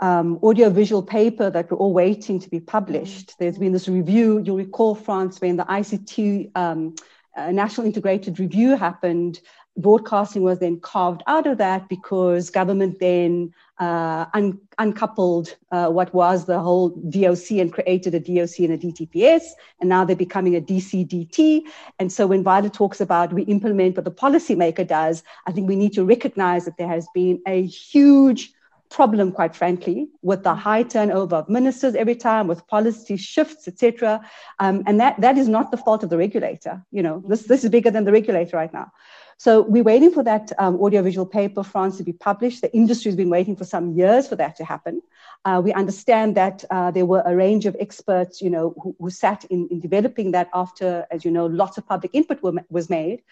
[0.00, 3.38] um, audio-visual paper that we're all waiting to be published.
[3.38, 4.42] There's been this review.
[4.44, 6.94] You'll recall, Franz, when the ICT um,
[7.36, 9.40] uh, National Integrated Review happened,
[9.76, 16.12] broadcasting was then carved out of that because government then uh, un- uncoupled uh, what
[16.12, 19.42] was the whole DOC and created a DOC and a DTPS,
[19.80, 21.62] and now they're becoming a DCDT.
[21.98, 25.76] And so when Violet talks about we implement what the policymaker does, I think we
[25.76, 28.52] need to recognize that there has been a huge
[28.90, 34.20] problem, quite frankly, with the high turnover of ministers every time, with policy shifts, etc.
[34.58, 36.84] Um, and that, that is not the fault of the regulator.
[36.90, 38.92] You know, this, this is bigger than the regulator right now.
[39.40, 42.60] So we're waiting for that um, audiovisual paper, Franz, to be published.
[42.60, 45.00] The industry has been waiting for some years for that to happen.
[45.46, 49.08] Uh, we understand that uh, there were a range of experts, you know, who, who
[49.08, 52.90] sat in, in, developing that after, as you know, lots of public input were, was
[52.90, 53.22] made.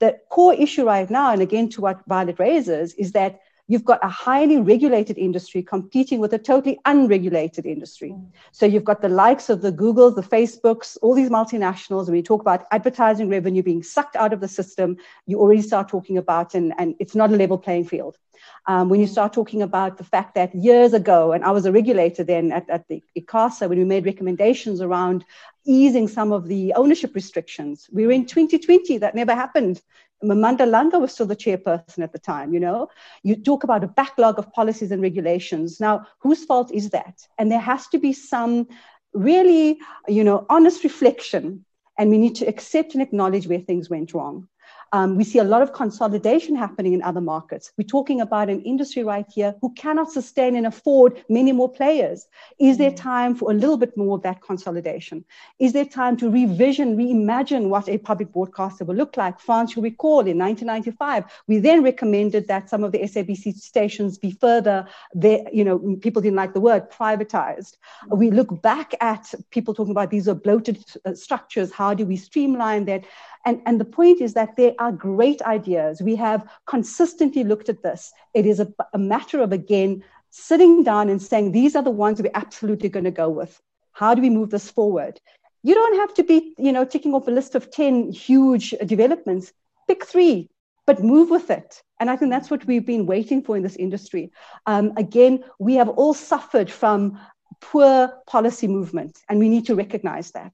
[0.00, 4.00] The core issue right now, and again to what Violet raises, is that you've got
[4.02, 8.10] a highly regulated industry competing with a totally unregulated industry.
[8.10, 8.26] Mm.
[8.50, 12.06] So you've got the likes of the Googles, the Facebooks, all these multinationals.
[12.06, 14.96] When you talk about advertising revenue being sucked out of the system,
[15.26, 18.18] you already start talking about, and, and it's not a level playing field.
[18.66, 21.72] Um, when you start talking about the fact that years ago, and I was a
[21.72, 25.24] regulator then at, at the ICASA, when we made recommendations around
[25.64, 29.80] easing some of the ownership restrictions, we were in 2020, that never happened.
[30.22, 32.88] Mandla Langa was still the chairperson at the time, you know.
[33.22, 35.80] You talk about a backlog of policies and regulations.
[35.80, 37.26] Now, whose fault is that?
[37.38, 38.68] And there has to be some
[39.12, 41.64] really, you know, honest reflection.
[41.98, 44.48] And we need to accept and acknowledge where things went wrong.
[44.92, 47.72] Um, we see a lot of consolidation happening in other markets.
[47.78, 52.26] We're talking about an industry right here who cannot sustain and afford many more players.
[52.58, 55.24] Is there time for a little bit more of that consolidation?
[55.58, 59.40] Is there time to revision, reimagine what a public broadcaster will look like?
[59.40, 64.30] Franz, you'll recall, in 1995, we then recommended that some of the SABC stations be
[64.30, 67.78] further, there, you know, people didn't like the word, privatized.
[68.08, 71.72] We look back at people talking about these are bloated uh, structures.
[71.72, 73.04] How do we streamline that?
[73.44, 76.00] And, and the point is that there are great ideas.
[76.00, 78.12] We have consistently looked at this.
[78.34, 82.22] It is a, a matter of, again, sitting down and saying, these are the ones
[82.22, 83.60] we're absolutely going to go with.
[83.92, 85.20] How do we move this forward?
[85.62, 89.52] You don't have to be, you know, ticking off a list of 10 huge developments.
[89.86, 90.48] Pick three,
[90.86, 91.82] but move with it.
[92.00, 94.32] And I think that's what we've been waiting for in this industry.
[94.66, 97.20] Um, again, we have all suffered from
[97.60, 100.52] poor policy movement, and we need to recognize that.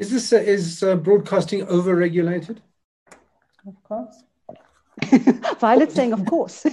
[0.00, 2.62] Is this uh, is uh, broadcasting over-regulated?
[3.66, 4.24] Of course.
[5.60, 6.64] Violet saying, of course.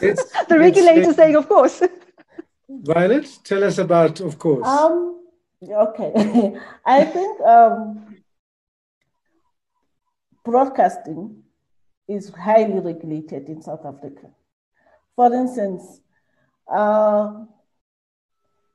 [0.00, 1.82] It's, the regulator saying, of course.
[2.68, 4.66] Violet, tell us about, of course.
[4.66, 5.26] Um,
[5.62, 6.58] okay.
[6.86, 8.16] I think um,
[10.42, 11.42] broadcasting
[12.08, 14.30] is highly regulated in South Africa.
[15.16, 16.00] For instance,
[16.72, 17.44] uh,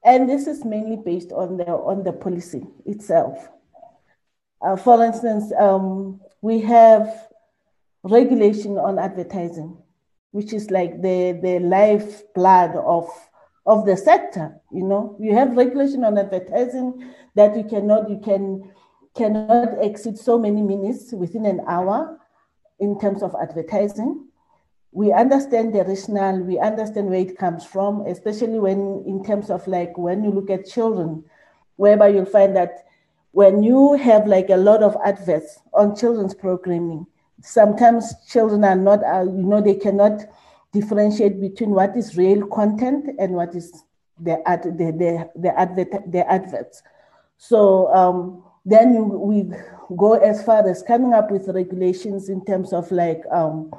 [0.05, 3.49] and this is mainly based on the on the policy itself.
[4.61, 7.27] Uh, for instance, um, we have
[8.03, 9.77] regulation on advertising,
[10.31, 13.09] which is like the the lifeblood of
[13.65, 14.59] of the sector.
[14.71, 18.71] You know, you have regulation on advertising that you cannot you can
[19.15, 22.19] cannot exceed so many minutes within an hour
[22.79, 24.29] in terms of advertising
[24.91, 29.67] we understand the rationale, we understand where it comes from, especially when in terms of
[29.67, 31.23] like when you look at children,
[31.75, 32.85] whereby you'll find that
[33.39, 37.07] when you have like a lot of adverts on children's programming,
[37.41, 40.25] sometimes children are not, uh, you know, they cannot
[40.73, 43.85] differentiate between what is real content and what is
[44.19, 46.83] the ad, the the, the advert the adverts.
[47.37, 49.49] So um, then you, we
[49.95, 53.71] go as far as coming up with regulations in terms of like um,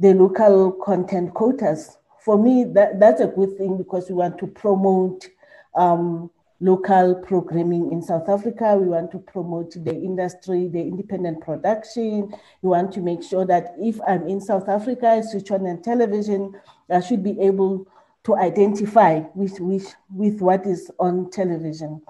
[0.00, 1.96] the local content quotas.
[2.24, 5.28] For me, that, that's a good thing because we want to promote
[5.76, 6.28] um,
[6.64, 8.74] local programming in South Africa.
[8.74, 12.34] We want to promote the industry, the independent production.
[12.62, 15.84] We want to make sure that if I'm in South Africa, I switch on and
[15.84, 17.86] television, I should be able
[18.24, 22.00] to identify with, with, with what is on television.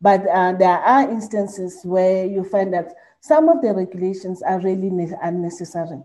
[0.00, 4.88] But uh, there are instances where you find that some of the regulations are really
[5.20, 6.00] unnecessary.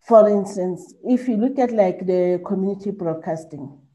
[0.00, 3.85] For instance, if you look at like the community broadcasting,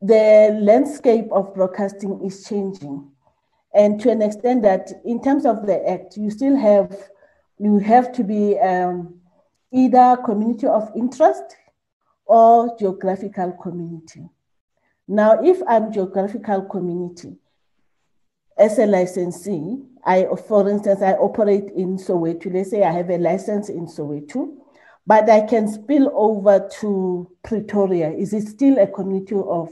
[0.00, 3.10] the landscape of broadcasting is changing.
[3.74, 6.96] And to an extent that in terms of the act, you still have,
[7.58, 9.20] you have to be um,
[9.72, 11.56] either community of interest
[12.24, 14.28] or geographical community.
[15.06, 17.36] Now, if I'm geographical community,
[18.56, 22.52] as a licensee, I, for instance, I operate in Soweto.
[22.52, 24.56] Let's say I have a license in Soweto,
[25.06, 28.10] but I can spill over to Pretoria.
[28.10, 29.70] Is it still a community of?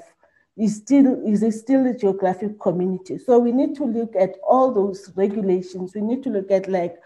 [0.56, 3.18] Is still is it still a geographic community?
[3.18, 5.92] So we need to look at all those regulations.
[5.94, 6.96] We need to look at like,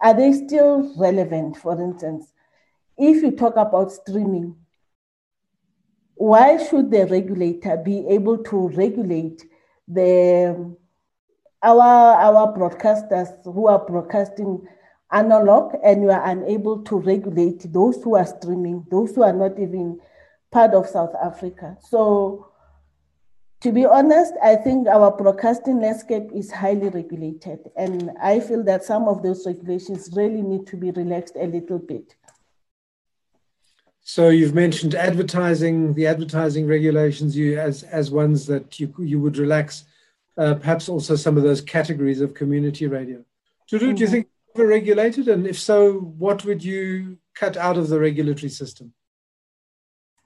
[0.00, 1.56] are they still relevant?
[1.56, 2.32] For instance,
[2.96, 4.54] if you talk about streaming,
[6.14, 9.42] why should the regulator be able to regulate
[9.88, 10.76] the
[11.62, 14.64] our our broadcasters who are broadcasting
[15.10, 19.58] analog and you are unable to regulate those who are streaming, those who are not
[19.58, 20.00] even
[20.50, 21.76] part of South Africa.
[21.80, 22.51] So
[23.62, 27.60] to be honest, I think our broadcasting landscape is highly regulated.
[27.76, 31.78] And I feel that some of those regulations really need to be relaxed a little
[31.78, 32.16] bit.
[34.00, 39.38] So you've mentioned advertising, the advertising regulations you as as ones that you you would
[39.38, 39.84] relax
[40.36, 43.24] uh, perhaps also some of those categories of community radio.
[43.70, 43.94] Dudu, mm-hmm.
[43.94, 45.32] do you think overregulated?
[45.32, 48.92] And if so, what would you cut out of the regulatory system?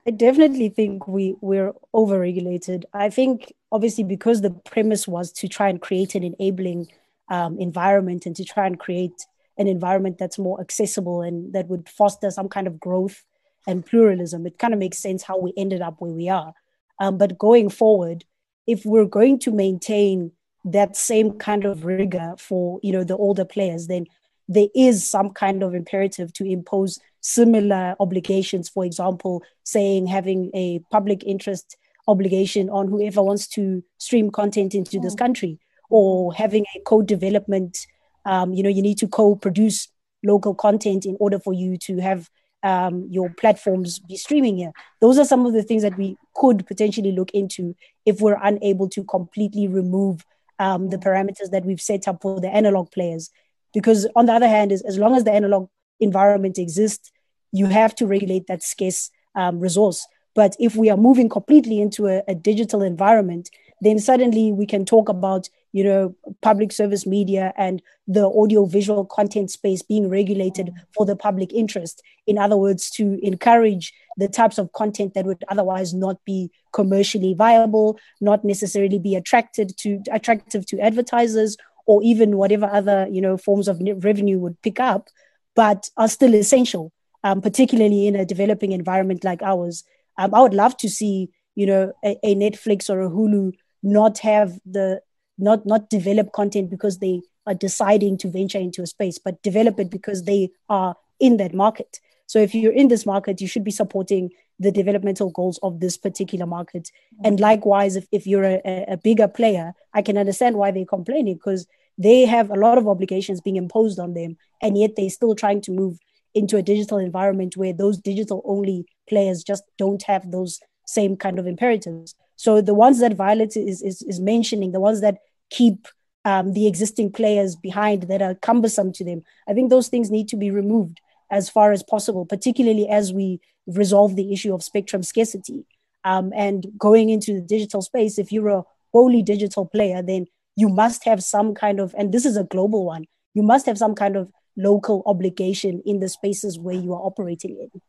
[0.07, 2.85] I definitely think we we're overregulated.
[2.93, 6.87] I think obviously because the premise was to try and create an enabling
[7.29, 9.25] um, environment and to try and create
[9.57, 13.25] an environment that's more accessible and that would foster some kind of growth
[13.67, 14.45] and pluralism.
[14.45, 16.53] It kind of makes sense how we ended up where we are.
[16.99, 18.23] Um, but going forward,
[18.65, 20.31] if we're going to maintain
[20.63, 24.05] that same kind of rigor for you know the older players then
[24.49, 26.99] there is some kind of imperative to impose
[27.35, 34.31] similar obligations for example saying having a public interest obligation on whoever wants to stream
[34.31, 35.19] content into this mm.
[35.23, 35.59] country
[35.89, 37.87] or having a co-development
[38.27, 39.87] Um, you know, you need to co-produce
[40.21, 42.27] local content in order for you to have
[42.61, 44.73] um, your platforms be streaming here.
[44.99, 47.73] Those are some of the things that we could potentially look into
[48.03, 50.25] if we're unable to completely remove
[50.59, 53.31] um, the parameters that we've set up for the analog players.
[53.73, 55.69] Because on the other hand, is as long as the analog
[55.99, 57.11] environment exists,
[57.51, 60.05] you have to regulate that scarce um, resource.
[60.35, 63.49] But if we are moving completely into a, a digital environment,
[63.81, 69.51] then suddenly we can talk about you know public service media and the audiovisual content
[69.51, 74.71] space being regulated for the public interest in other words to encourage the types of
[74.71, 80.79] content that would otherwise not be commercially viable not necessarily be attracted to attractive to
[80.79, 85.09] advertisers or even whatever other you know forms of revenue would pick up
[85.55, 86.91] but are still essential
[87.27, 89.83] um, particularly in a developing environment like ours
[90.17, 93.51] um, i would love to see you know a, a netflix or a hulu
[93.83, 95.01] not have the
[95.37, 99.79] not not develop content because they are deciding to venture into a space but develop
[99.79, 101.99] it because they are in that market.
[102.27, 105.97] So if you're in this market you should be supporting the developmental goals of this
[105.97, 106.89] particular market.
[107.23, 111.35] And likewise if, if you're a, a bigger player i can understand why they're complaining
[111.35, 111.67] because
[111.97, 115.61] they have a lot of obligations being imposed on them and yet they're still trying
[115.61, 115.97] to move
[116.37, 121.39] into a digital environment where those digital only players just don't have those same kind
[121.39, 125.17] of imperatives so the ones that Violet is, is, is mentioning, the ones that
[125.49, 125.87] keep
[126.23, 130.29] um, the existing players behind that are cumbersome to them, I think those things need
[130.29, 135.03] to be removed as far as possible, particularly as we resolve the issue of spectrum
[135.03, 135.65] scarcity.
[136.03, 138.63] Um, and going into the digital space, if you're a
[138.93, 142.85] wholly digital player, then you must have some kind of, and this is a global
[142.85, 147.01] one, you must have some kind of local obligation in the spaces where you are
[147.01, 147.81] operating in.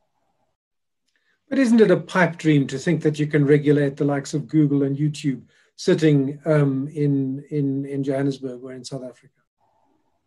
[1.49, 4.47] But isn't it a pipe dream to think that you can regulate the likes of
[4.47, 5.43] Google and YouTube
[5.77, 9.33] sitting um, in, in, in Johannesburg or in South Africa?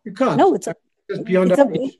[0.04, 0.38] You can't.
[0.38, 0.76] No, it's a,
[1.10, 1.92] just beyond it's a,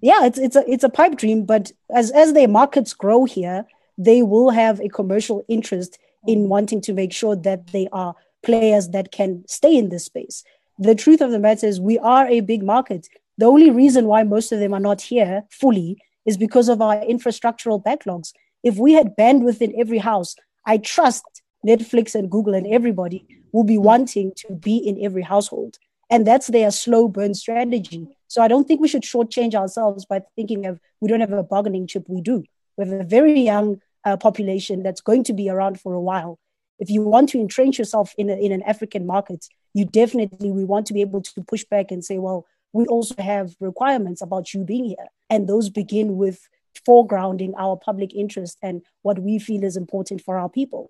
[0.00, 1.44] yeah, it's it's a it's a pipe dream.
[1.44, 3.66] But as as their markets grow here,
[3.98, 8.88] they will have a commercial interest in wanting to make sure that they are players
[8.90, 10.44] that can stay in this space.
[10.78, 13.08] The truth of the matter is, we are a big market.
[13.38, 16.96] The only reason why most of them are not here fully is because of our
[17.02, 18.32] infrastructural backlogs
[18.66, 20.34] if we had bandwidth in every house,
[20.66, 21.24] I trust
[21.64, 25.78] Netflix and Google and everybody will be wanting to be in every household.
[26.10, 28.08] And that's their slow burn strategy.
[28.26, 31.44] So I don't think we should shortchange ourselves by thinking of we don't have a
[31.44, 32.06] bargaining chip.
[32.08, 32.42] We do.
[32.76, 36.40] We have a very young uh, population that's going to be around for a while.
[36.80, 40.64] If you want to entrench yourself in, a, in an African market, you definitely we
[40.64, 44.52] want to be able to push back and say, well, we also have requirements about
[44.52, 45.08] you being here.
[45.30, 46.40] And those begin with
[46.86, 50.88] foregrounding our public interest and what we feel is important for our people.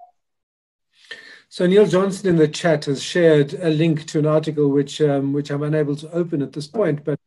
[1.48, 5.32] So Neil Johnson in the chat has shared a link to an article which um,
[5.32, 7.20] which I'm unable to open at this point, but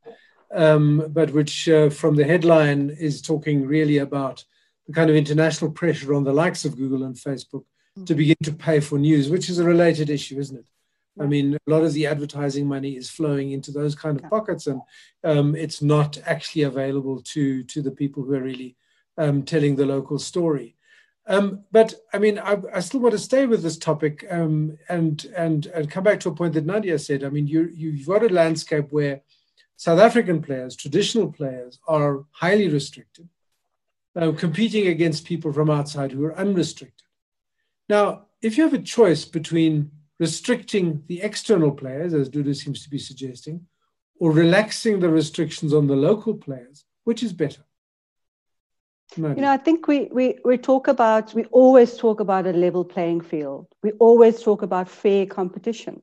[0.53, 4.43] um, but which uh, from the headline is talking really about
[4.87, 7.63] the kind of international pressure on the likes of Google and Facebook
[8.05, 10.65] to begin to pay for news, which is a related issue, isn't it?
[11.19, 14.67] I mean, a lot of the advertising money is flowing into those kind of pockets,
[14.67, 14.81] and
[15.23, 18.77] um, it's not actually available to to the people who are really
[19.17, 20.75] um, telling the local story.
[21.27, 25.23] Um, but I mean, I, I, still want to stay with this topic um, and
[25.37, 27.23] and and come back to a point that Nadia said.
[27.23, 29.21] I mean, you you've got a landscape where
[29.75, 33.29] South African players, traditional players, are highly restricted,
[34.15, 37.07] uh, competing against people from outside who are unrestricted.
[37.87, 42.89] Now, if you have a choice between restricting the external players, as Dudu seems to
[42.89, 43.65] be suggesting,
[44.19, 47.63] or relaxing the restrictions on the local players, which is better?
[49.17, 52.85] You know, I think we, we, we talk about, we always talk about a level
[52.85, 53.65] playing field.
[53.81, 56.01] We always talk about fair competition.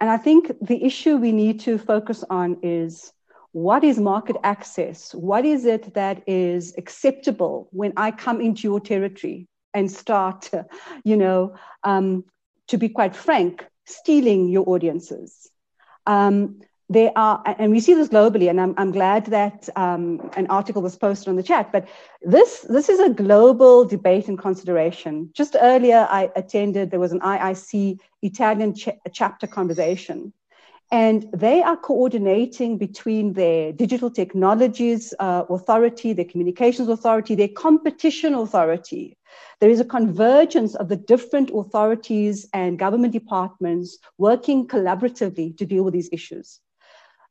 [0.00, 3.12] And I think the issue we need to focus on is
[3.52, 5.14] what is market access?
[5.14, 10.50] What is it that is acceptable when I come into your territory and start,
[11.04, 12.24] you know, um,
[12.68, 15.50] to be quite frank, stealing your audiences.
[16.06, 20.46] Um, there are, and we see this globally, and I'm, I'm glad that um, an
[20.48, 21.88] article was posted on the chat, but
[22.20, 25.30] this, this is a global debate and consideration.
[25.32, 30.34] Just earlier, I attended, there was an IIC Italian ch- chapter conversation,
[30.90, 38.34] and they are coordinating between their digital technologies uh, authority, their communications authority, their competition
[38.34, 39.16] authority,
[39.60, 45.84] there is a convergence of the different authorities and government departments working collaboratively to deal
[45.84, 46.60] with these issues.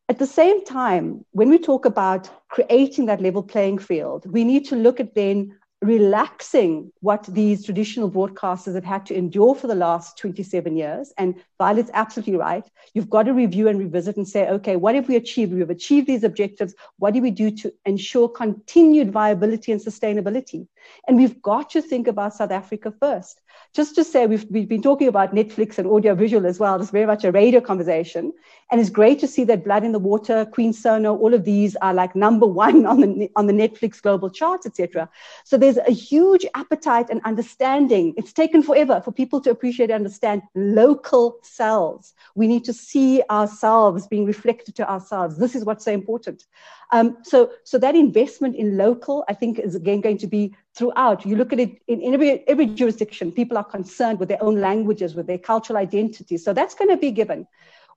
[0.10, 4.66] At the same time, when we talk about creating that level playing field, we need
[4.66, 9.76] to look at then relaxing what these traditional broadcasters have had to endure for the
[9.76, 11.12] last 27 years.
[11.18, 12.64] And Violet's absolutely right.
[12.94, 15.54] You've got to review and revisit and say, okay, what have we achieved?
[15.54, 16.76] We've achieved these objectives.
[17.00, 20.68] What do we do to ensure continued viability and sustainability?
[21.08, 23.42] And we've got to think about South Africa first.
[23.74, 26.80] Just to say, we've, we've been talking about Netflix and audiovisual as well.
[26.82, 28.34] It's very much a radio conversation.
[28.72, 31.76] And it's great to see that Blood in the Water, Queen Sono, all of these
[31.78, 35.10] are like number one on the, on the Netflix global charts, etc.
[35.44, 38.14] So there's a huge appetite and understanding.
[38.18, 42.14] It's taken forever for people to appreciate and understand local selves.
[42.36, 45.38] We need to see ourselves being reflected to ourselves.
[45.38, 46.46] This is what's so important.
[46.92, 51.26] Um, so, so that investment in local, I think, is again going to be throughout.
[51.26, 54.62] You look at it in, in every, every jurisdiction, people are concerned with their own
[54.62, 56.38] languages, with their cultural identity.
[56.38, 57.48] So that's going to be given.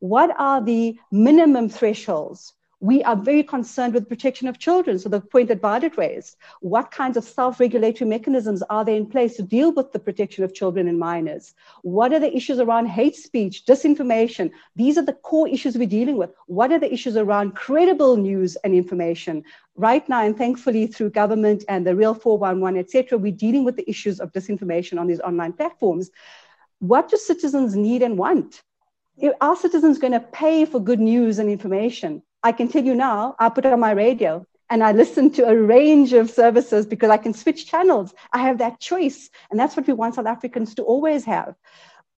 [0.01, 2.53] What are the minimum thresholds
[2.85, 4.99] we are very concerned with protection of children.
[4.99, 9.37] So the point that Violet raised, what kinds of self-regulatory mechanisms are there in place
[9.37, 11.55] to deal with the protection of children and minors?
[11.81, 14.51] What are the issues around hate speech, disinformation?
[14.77, 16.35] These are the core issues we're dealing with.
[16.47, 19.45] What are the issues around credible news and information?
[19.77, 23.89] Right now, and thankfully through government and the Real 411, etc., we're dealing with the
[23.89, 26.11] issues of disinformation on these online platforms.
[26.81, 28.63] What do citizens need and want?
[29.41, 32.23] Are citizens going to pay for good news and information?
[32.45, 35.57] I can tell you now, I put on my radio and I listen to a
[35.57, 38.13] range of services because I can switch channels.
[38.35, 39.31] I have that choice.
[39.51, 41.55] And that's what we want South Africans to always have.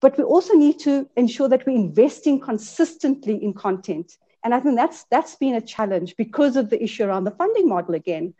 [0.01, 4.17] But we also need to ensure that we're investing consistently in content.
[4.43, 7.69] And I think that's that's been a challenge because of the issue around the funding
[7.69, 8.33] model again.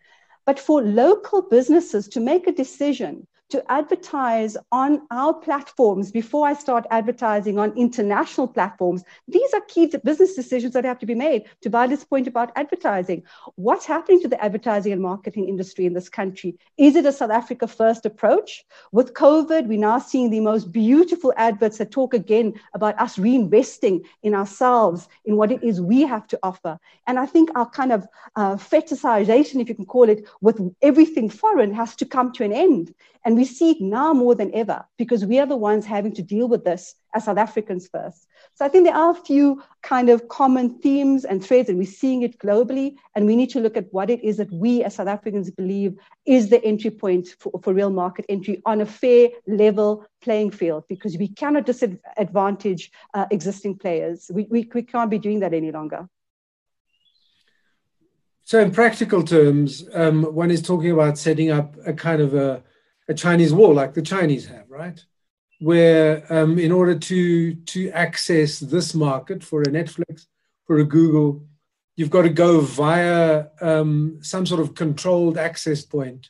[0.45, 6.53] But for local businesses to make a decision to advertise on our platforms before I
[6.53, 9.03] start advertising on international platforms.
[9.27, 11.45] These are key business decisions that have to be made.
[11.61, 13.23] To Violet's point about advertising,
[13.55, 16.57] what's happening to the advertising and marketing industry in this country?
[16.77, 18.65] Is it a South Africa first approach?
[18.91, 24.05] With COVID, we're now seeing the most beautiful adverts that talk again about us reinvesting
[24.23, 26.79] in ourselves, in what it is we have to offer.
[27.07, 31.29] And I think our kind of uh, fetishization, if you can call it, with everything
[31.29, 32.93] foreign has to come to an end.
[33.27, 36.21] And we see it now more than ever because we are the ones having to
[36.21, 38.25] deal with this as South Africans first.
[38.55, 41.87] So I think there are a few kind of common themes and threads, and we're
[41.87, 42.95] seeing it globally.
[43.15, 45.97] And we need to look at what it is that we as South Africans believe
[46.25, 50.85] is the entry point for, for real market entry on a fair, level playing field
[50.87, 54.31] because we cannot disadvantage uh, existing players.
[54.33, 56.07] We, we, we can't be doing that any longer.
[58.45, 62.63] So, in practical terms, um, one is talking about setting up a kind of a
[63.07, 65.03] a Chinese wall like the Chinese have, right?
[65.59, 70.27] Where um, in order to to access this market for a Netflix,
[70.65, 71.45] for a Google,
[71.95, 76.29] you've got to go via um, some sort of controlled access point,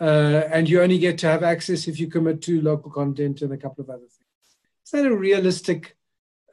[0.00, 3.52] uh, and you only get to have access if you commit to local content and
[3.52, 4.56] a couple of other things.
[4.84, 5.96] Is that a realistic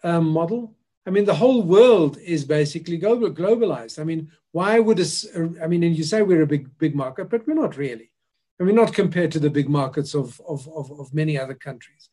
[0.03, 0.76] um, model?
[1.08, 3.99] I mean, the whole world is basically global, globalized.
[3.99, 5.26] I mean, why would us?
[5.36, 8.12] I mean, and you say we're a big, big market, but we're not really.
[8.60, 12.10] I mean, not compared to the big markets of, of, of, of many other countries.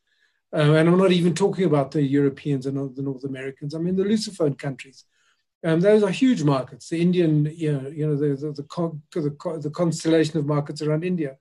[0.54, 3.74] Uh, and I'm not even talking about the Europeans and the North Americans.
[3.74, 5.04] I mean, the Lusophone countries.
[5.64, 6.88] Um, those are huge markets.
[6.88, 11.04] The Indian, you know, you know the, the, the, the, the constellation of markets around
[11.04, 11.36] India.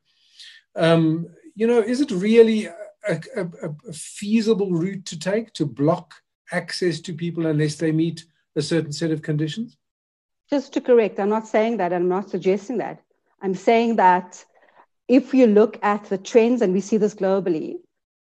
[0.75, 3.45] Um, you know, is it really a, a,
[3.89, 6.13] a, feasible route to take to block
[6.51, 8.25] access to people unless they meet
[8.55, 9.77] a certain set of conditions?
[10.49, 11.91] Just to correct, I'm not saying that.
[11.91, 13.01] I'm not suggesting that.
[13.41, 14.45] I'm saying that
[15.11, 17.73] if you look at the trends, and we see this globally,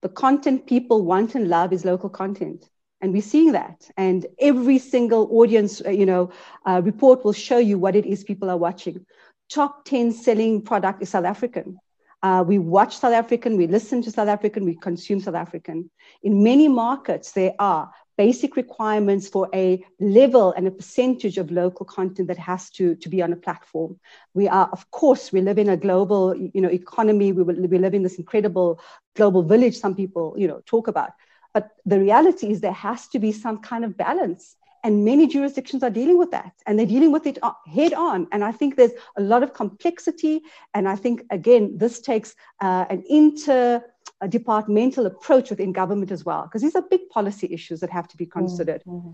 [0.03, 2.69] the content people want and love is local content.
[3.01, 3.91] And we're seeing that.
[3.97, 6.31] And every single audience, uh, you know,
[6.65, 9.05] uh, report will show you what it is people are watching.
[9.49, 11.77] Top 10 selling product is South African.
[12.23, 15.91] Uh, we watch South African, we listen to South African, we consume South African.
[16.23, 21.85] In many markets, there are basic requirements for a level and a percentage of local
[21.85, 23.99] content that has to, to be on a platform.
[24.33, 27.31] We are, of course, we live in a global, you know, economy.
[27.31, 28.81] We, we live in this incredible
[29.15, 29.77] global village.
[29.77, 31.11] Some people, you know, talk about.
[31.53, 34.55] But the reality is there has to be some kind of balance.
[34.83, 38.27] And many jurisdictions are dealing with that and they're dealing with it head on.
[38.31, 40.43] And I think there's a lot of complexity.
[40.73, 43.83] And I think, again, this takes uh, an inter
[44.21, 48.07] a departmental approach within government as well, because these are big policy issues that have
[48.07, 48.39] to be mm-hmm.
[48.39, 48.83] considered.
[48.85, 49.11] Mm-hmm.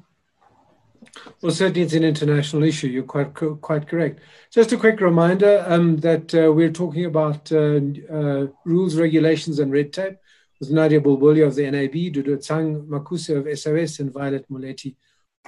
[1.41, 2.87] Well, certainly it's an international issue.
[2.87, 4.21] You're quite quite correct.
[4.51, 9.71] Just a quick reminder um, that uh, we're talking about uh, uh, rules, regulations, and
[9.71, 10.15] red tape
[10.59, 14.95] with Nadia Bulbulia of the NAB, Duduetsang Makuse of SOS, and Violet Moleti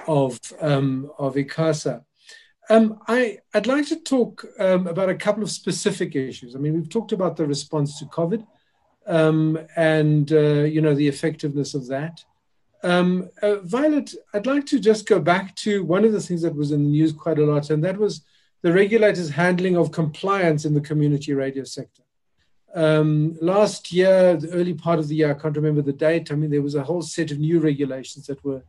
[0.06, 2.04] of um, of ICASA.
[2.68, 6.56] Um, I, I'd like to talk um, about a couple of specific issues.
[6.56, 8.44] I mean, we've talked about the response to COVID
[9.06, 12.24] um, and, uh, you know, the effectiveness of that.
[12.82, 16.54] Um, uh, Violet, I'd like to just go back to one of the things that
[16.54, 18.22] was in the news quite a lot, and that was
[18.62, 22.02] the regulators' handling of compliance in the community radio sector.
[22.74, 26.30] Um, last year, the early part of the year, I can't remember the date.
[26.30, 28.62] I mean, there was a whole set of new regulations that were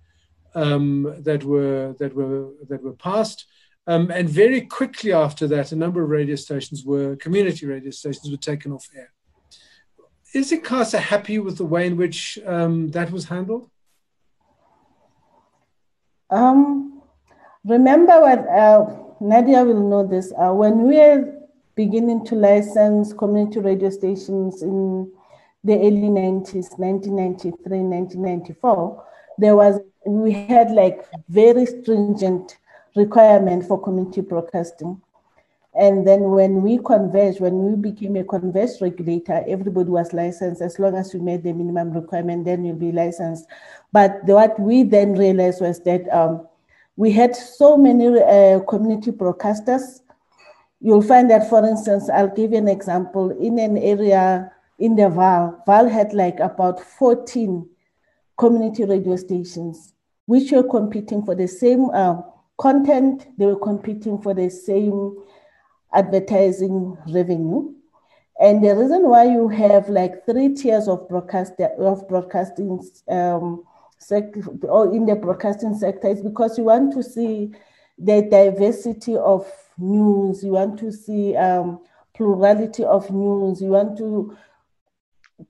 [0.56, 3.46] um, that were that were that were passed,
[3.86, 8.32] um, and very quickly after that, a number of radio stations were community radio stations
[8.32, 9.12] were taken off air.
[10.34, 13.70] Is ICASA happy with the way in which um, that was handled?
[16.30, 17.02] Um,
[17.64, 18.86] remember what uh,
[19.22, 20.34] Nadia will know this.
[20.34, 21.34] Uh, when we were
[21.76, 25.10] beginning to license community radio stations in
[25.64, 29.06] the early 90s, 1993, 1994,
[29.38, 32.58] there was, we had like very stringent
[32.96, 35.02] requirement for community broadcasting.
[35.80, 40.62] And then when we converged, when we became a converged regulator, everybody was licensed.
[40.62, 43.46] As long as we made the minimum requirement, then you'll be licensed.
[43.92, 46.48] But what we then realized was that um,
[46.96, 50.02] we had so many uh, community broadcasters
[50.80, 53.32] You'll find that, for instance, I'll give you an example.
[53.32, 57.68] In an area in the Vaal, Vaal had like about 14
[58.38, 59.94] community radio stations,
[60.28, 62.22] which were competing for the same uh,
[62.58, 65.18] content, they were competing for the same
[65.94, 67.74] advertising revenue.
[68.40, 73.64] And the reason why you have like three tiers of broadcast of broadcasting um,
[73.98, 77.52] sector or in the broadcasting sector is because you want to see
[77.98, 81.80] the diversity of news, you want to see um,
[82.14, 84.38] plurality of news, you want to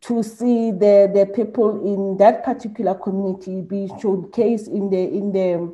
[0.01, 5.73] to see the, the people in that particular community be showcased in the in the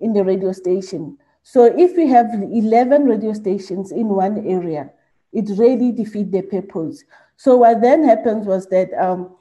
[0.00, 1.18] in the radio station.
[1.42, 4.90] So if we have 11 radio stations in one area,
[5.32, 7.04] it really defeats the purpose.
[7.36, 9.34] So what then happens was that um,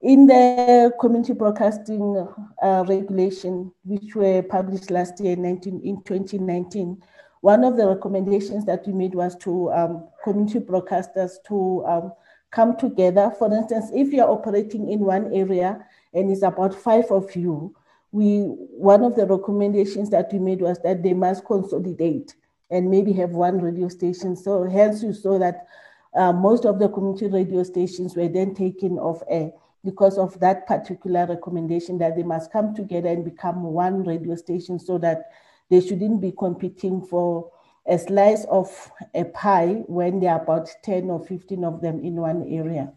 [0.00, 2.26] in the community broadcasting
[2.62, 7.02] uh, regulation, which were published last year 19, in 2019,
[7.40, 12.12] one of the recommendations that we made was to um, community broadcasters to um,
[12.50, 13.32] come together.
[13.38, 17.74] For instance, if you're operating in one area and it's about five of you,
[18.12, 22.34] we one of the recommendations that we made was that they must consolidate
[22.70, 24.36] and maybe have one radio station.
[24.36, 25.66] So hence you saw that
[26.14, 29.52] uh, most of the community radio stations were then taken off air
[29.84, 34.78] because of that particular recommendation that they must come together and become one radio station
[34.78, 35.30] so that
[35.70, 37.50] they shouldn't be competing for
[37.86, 42.16] a slice of a pie when there are about 10 or 15 of them in
[42.16, 42.92] one area.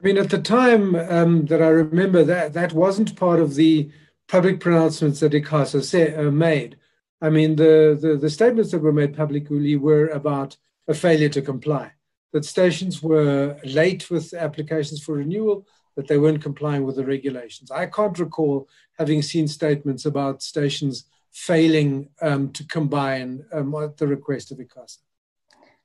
[0.00, 3.90] I mean, at the time um, that I remember, that that wasn't part of the
[4.28, 6.76] public pronouncements that ICASA uh, made.
[7.20, 11.42] I mean, the, the, the statements that were made publicly were about a failure to
[11.42, 11.92] comply,
[12.32, 17.72] that stations were late with applications for renewal, that they weren't complying with the regulations.
[17.72, 18.68] I can't recall
[18.98, 24.98] having seen statements about stations failing um, to combine um, at the request of ICASA?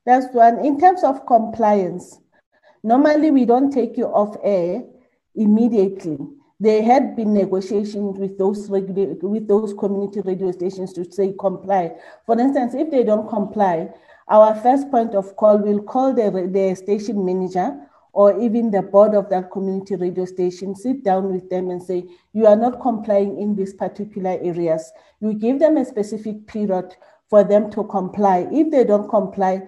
[0.06, 0.64] That's one.
[0.66, 2.20] In terms of compliance,
[2.84, 4.84] normally we don't take you off air
[5.36, 6.18] immediately.
[6.60, 11.96] There had been negotiations with those with those community radio stations to say comply.
[12.26, 13.90] For instance, if they don't comply,
[14.28, 17.76] our first point of call will call the, the station manager
[18.14, 22.06] or even the board of that community radio station sit down with them and say,
[22.32, 24.92] you are not complying in these particular areas.
[25.20, 26.96] You give them a specific period
[27.28, 28.48] for them to comply.
[28.52, 29.64] If they don't comply,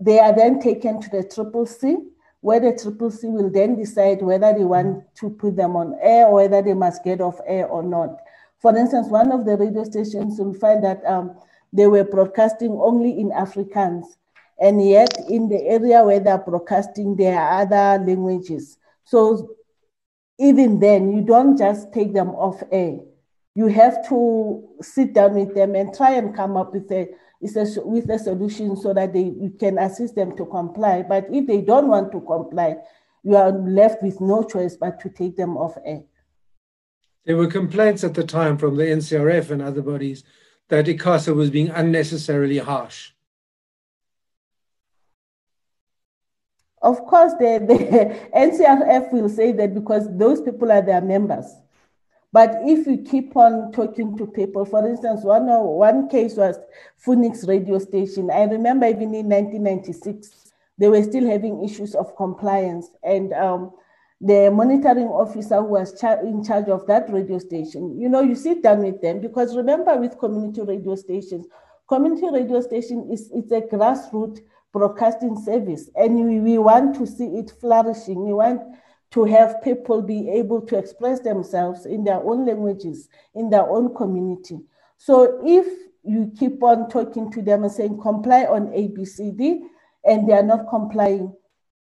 [0.00, 1.96] they are then taken to the Triple C,
[2.40, 6.26] where the Triple C will then decide whether they want to put them on air
[6.26, 8.18] or whether they must get off air or not.
[8.60, 11.36] For instance, one of the radio stations will find that um,
[11.72, 14.04] they were broadcasting only in Afrikaans
[14.60, 18.78] and yet in the area where they're broadcasting, there are other languages.
[19.04, 19.56] So
[20.38, 22.98] even then, you don't just take them off air.
[23.54, 27.08] You have to sit down with them and try and come up with a,
[27.40, 31.02] with a solution so that they, you can assist them to comply.
[31.02, 32.76] But if they don't want to comply,
[33.22, 36.02] you are left with no choice but to take them off air.
[37.24, 40.24] There were complaints at the time from the NCRF and other bodies
[40.68, 43.12] that ICASA was being unnecessarily harsh.
[46.80, 51.46] Of course, the, the NCRF will say that because those people are their members.
[52.32, 56.58] But if you keep on talking to people, for instance, one, one case was
[56.98, 58.30] Phoenix radio station.
[58.30, 62.90] I remember even in 1996, they were still having issues of compliance.
[63.02, 63.72] And um,
[64.20, 67.98] the monitoring officer who was char- in charge of that radio station.
[67.98, 71.46] You know, you sit down with them because remember, with community radio stations,
[71.88, 74.40] community radio station is it's a grassroots
[74.72, 78.24] broadcasting service, and we, we want to see it flourishing.
[78.24, 78.60] We want
[79.10, 83.94] to have people be able to express themselves in their own languages, in their own
[83.94, 84.60] community.
[84.98, 85.66] So if
[86.04, 89.60] you keep on talking to them and saying comply on ABCD,
[90.04, 91.34] and they are not complying,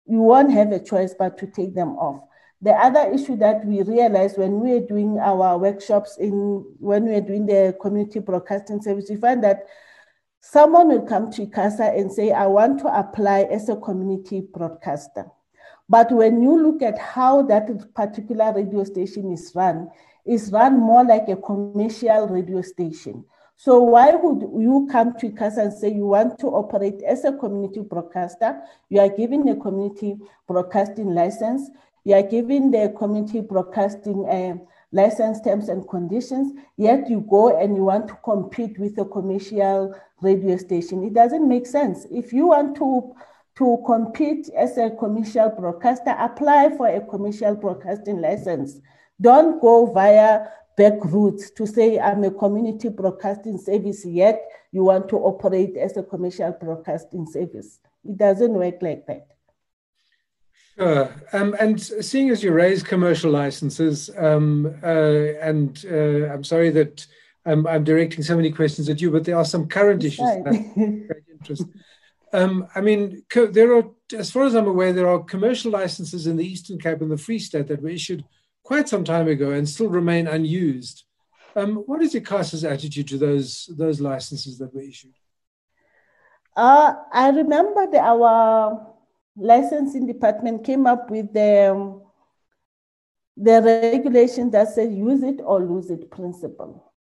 [0.05, 2.23] you won't have a choice but to take them off.
[2.61, 7.11] The other issue that we realized when we were doing our workshops in when we
[7.11, 9.65] were doing the community broadcasting service, we find that
[10.39, 15.25] someone will come to ICASA and say, I want to apply as a community broadcaster.
[15.89, 19.89] But when you look at how that particular radio station is run,
[20.25, 23.25] it's run more like a commercial radio station.
[23.55, 27.33] So why would you come to ICASA and say you want to operate as a
[27.33, 28.61] community broadcaster?
[28.89, 30.17] You are given a community
[30.47, 31.69] broadcasting license.
[32.03, 37.75] You are given the community broadcasting uh, license terms and conditions, yet you go and
[37.75, 41.03] you want to compete with a commercial radio station.
[41.03, 42.05] It doesn't make sense.
[42.11, 43.13] If you want to
[43.57, 48.79] to compete as a commercial broadcaster, apply for a commercial broadcasting license.
[49.21, 54.41] Don't go via back routes to say I'm a community broadcasting service, yet
[54.71, 57.79] you want to operate as a commercial broadcasting service.
[58.03, 59.27] It doesn't work like that.
[60.75, 61.13] Sure.
[61.33, 67.05] Um, and seeing as you raise commercial licenses, um, uh, and uh, I'm sorry that
[67.45, 70.73] I'm, I'm, directing so many questions at you, but there are some current issues that
[70.75, 71.65] great interest.
[72.33, 73.83] Um, I mean, there are,
[74.17, 77.17] as far as I'm aware, there are commercial licenses in the Eastern Cape and the
[77.17, 78.25] Free State that were issued
[78.63, 81.03] quite some time ago and still remain unused.
[81.55, 85.13] Um, what is ICASA's attitude to those those licenses that were issued?
[86.55, 88.87] Uh, I remember that our
[89.35, 92.01] licensing department came up with the, um,
[93.37, 96.91] the regulation that says use it or lose it principle,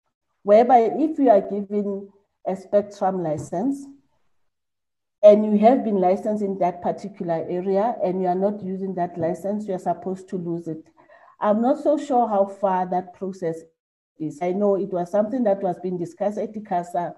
[0.42, 2.08] whereby if you are given
[2.46, 3.86] a spectrum license,
[5.22, 9.16] and you have been licensed in that particular area and you are not using that
[9.16, 10.84] license, you're supposed to lose it.
[11.40, 13.60] I'm not so sure how far that process
[14.18, 14.40] is.
[14.42, 17.14] I know it was something that was being discussed at ICASA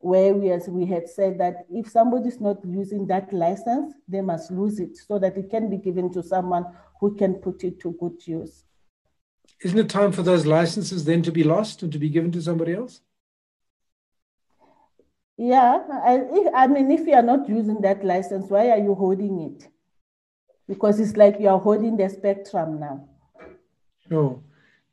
[0.00, 4.20] where we, as we had said that if somebody is not using that license, they
[4.20, 6.64] must lose it so that it can be given to someone
[7.00, 8.64] who can put it to good use.
[9.64, 12.42] Isn't it time for those licenses then to be lost and to be given to
[12.42, 13.00] somebody else?
[15.38, 19.38] Yeah, I, I mean, if you are not using that license, why are you holding
[19.40, 19.68] it?
[20.66, 23.08] Because it's like you are holding the spectrum now.
[24.10, 24.42] Oh,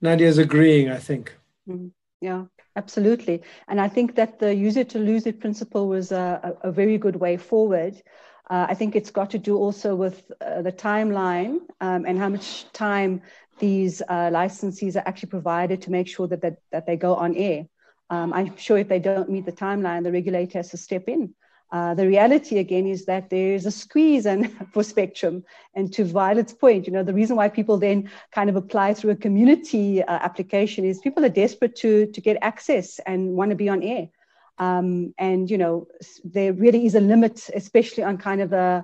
[0.02, 1.36] Nadia's agreeing, I think.
[1.68, 1.88] Mm-hmm.
[2.22, 3.42] Yeah, absolutely.
[3.68, 6.72] And I think that the use it to lose it principle was a, a, a
[6.72, 8.02] very good way forward.
[8.50, 12.30] Uh, I think it's got to do also with uh, the timeline um, and how
[12.30, 13.24] much time
[13.58, 17.36] these uh, licensees are actually provided to make sure that, that, that they go on
[17.36, 17.66] air.
[18.10, 21.34] Um, I'm sure if they don't meet the timeline, the regulator has to step in.
[21.72, 25.44] Uh, the reality again is that there is a squeeze and for spectrum.
[25.74, 29.12] And to Violet's point, you know, the reason why people then kind of apply through
[29.12, 33.56] a community uh, application is people are desperate to to get access and want to
[33.56, 34.10] be on air.
[34.58, 35.88] Um, and you know,
[36.24, 38.84] there really is a limit, especially on kind of the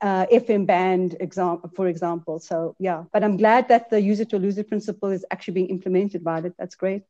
[0.00, 2.40] uh, FM band example, for example.
[2.40, 5.54] So yeah, but I'm glad that the use it or lose it principle is actually
[5.54, 6.54] being implemented, Violet.
[6.58, 7.02] That's great.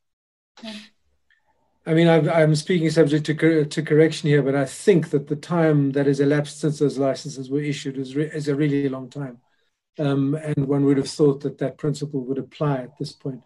[0.63, 0.75] Yeah.
[1.85, 5.37] I mean, I'm, I'm speaking subject to, to correction here, but I think that the
[5.37, 9.11] time that has elapsed since those licenses were issued is, re, is a really long
[9.11, 9.39] time.
[9.99, 13.43] Um, and one would have thought that that principle would apply at this point.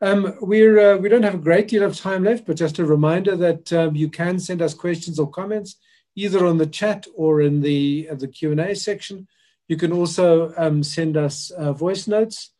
[0.00, 2.84] Um, we're, uh, we don't have a great deal of time left, but just a
[2.84, 5.76] reminder that um, you can send us questions or comments
[6.14, 9.26] either on the chat or in the, uh, the Q&A section.
[9.66, 12.52] You can also um, send us uh, voice notes.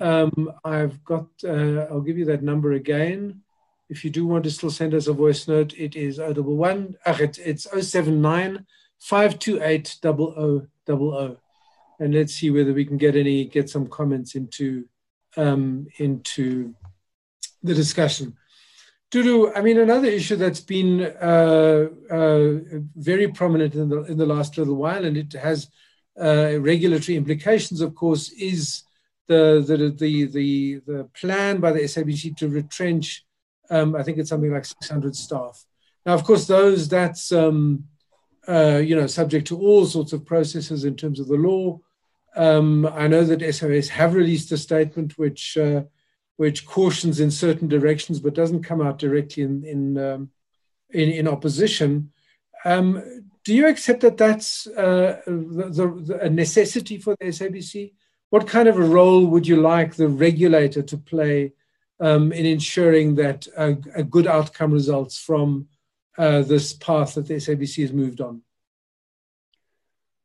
[0.00, 3.42] Um, I've got, uh, I'll give you that number again.
[3.88, 7.16] If you do want to still send us a voice note, it is 011, uh,
[7.20, 8.66] it's, it's 079
[9.00, 11.36] 528 0000.
[12.00, 14.84] And let's see whether we can get any, get some comments into,
[15.36, 16.74] um, into
[17.62, 18.36] the discussion.
[19.10, 22.52] Dudu, I mean, another issue that's been uh, uh,
[22.94, 25.68] very prominent in the, in the last little while, and it has
[26.20, 28.82] uh, regulatory implications, of course, is
[29.26, 33.24] the, the, the, the, the plan by the SABC to retrench
[33.70, 35.64] um, I think it's something like 600 staff.
[36.06, 37.84] Now, of course, those that's um,
[38.48, 41.80] uh, you know subject to all sorts of processes in terms of the law.
[42.36, 45.82] Um, I know that SOS have released a statement which uh,
[46.36, 50.30] which cautions in certain directions, but doesn't come out directly in in um,
[50.90, 52.10] in, in, opposition.
[52.64, 57.92] Um, do you accept that that's uh, the, the, a necessity for the SABC,
[58.30, 61.52] what kind of a role would you like the regulator to play
[62.00, 65.66] um, in ensuring that a, a, good outcome results from
[66.16, 68.42] uh, this path that the SABC has moved on?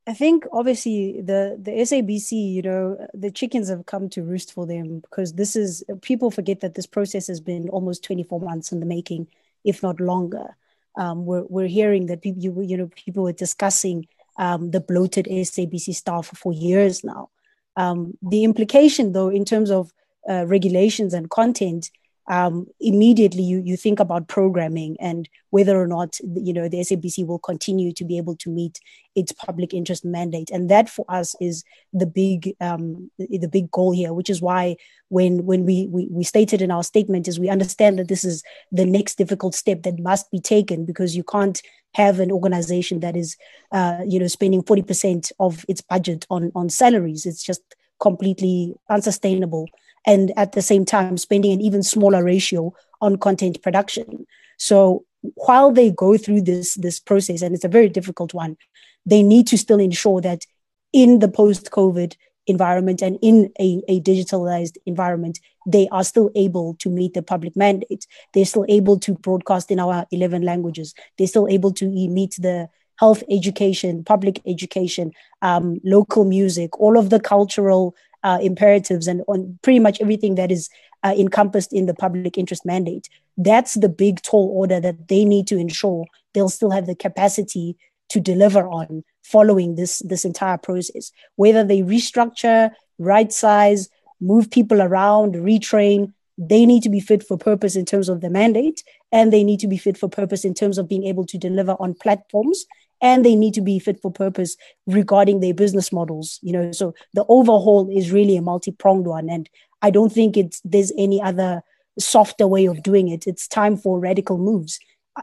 [0.05, 4.65] I think obviously the the SABC, you know, the chickens have come to roost for
[4.65, 8.82] them because this is people forget that this process has been almost 24 months in
[8.82, 9.28] the making,
[9.63, 10.57] if not longer.
[10.97, 14.07] Um, we're we're hearing that people you, you know people were discussing
[14.38, 17.30] um, the bloated SABC staff for years now.
[17.76, 19.93] Um, the implication, though, in terms of
[20.30, 21.89] uh, regulations and content,
[22.28, 27.28] um, immediately you, you think about programming and whether or not you know the SABC
[27.28, 28.80] will continue to be able to meet
[29.15, 33.91] its public interest mandate, and that for us is the big um, the big goal
[33.91, 34.13] here.
[34.13, 34.78] Which is why
[35.09, 38.41] when when we, we we stated in our statement is we understand that this is
[38.71, 41.61] the next difficult step that must be taken because you can't
[41.93, 43.36] have an organization that is
[43.74, 47.61] uh, you know spending 40% of its budget on on salaries it's just
[47.99, 49.67] completely unsustainable
[50.06, 54.26] and at the same time spending an even smaller ratio on content production
[54.58, 58.58] so while they go through this this process and it's a very difficult one
[59.06, 60.45] they need to still ensure that
[60.91, 62.16] in the post covid
[62.47, 67.56] environment and in a, a digitalized environment, they are still able to meet the public
[67.56, 68.06] mandate.
[68.34, 70.93] They're still able to broadcast in our 11 languages.
[71.18, 77.10] They're still able to meet the health education, public education, um, local music, all of
[77.10, 80.69] the cultural uh, imperatives, and on pretty much everything that is
[81.03, 83.09] uh, encompassed in the public interest mandate.
[83.38, 87.78] That's the big tall order that they need to ensure they'll still have the capacity
[88.09, 92.69] to deliver on following this this entire process whether they restructure
[92.99, 98.09] right size move people around retrain they need to be fit for purpose in terms
[98.09, 101.05] of the mandate and they need to be fit for purpose in terms of being
[101.05, 102.65] able to deliver on platforms
[103.04, 104.56] and they need to be fit for purpose
[104.88, 109.49] regarding their business models you know so the overhaul is really a multi-pronged one and
[109.84, 111.62] i don't think it's there's any other
[111.99, 114.80] softer way of doing it it's time for radical moves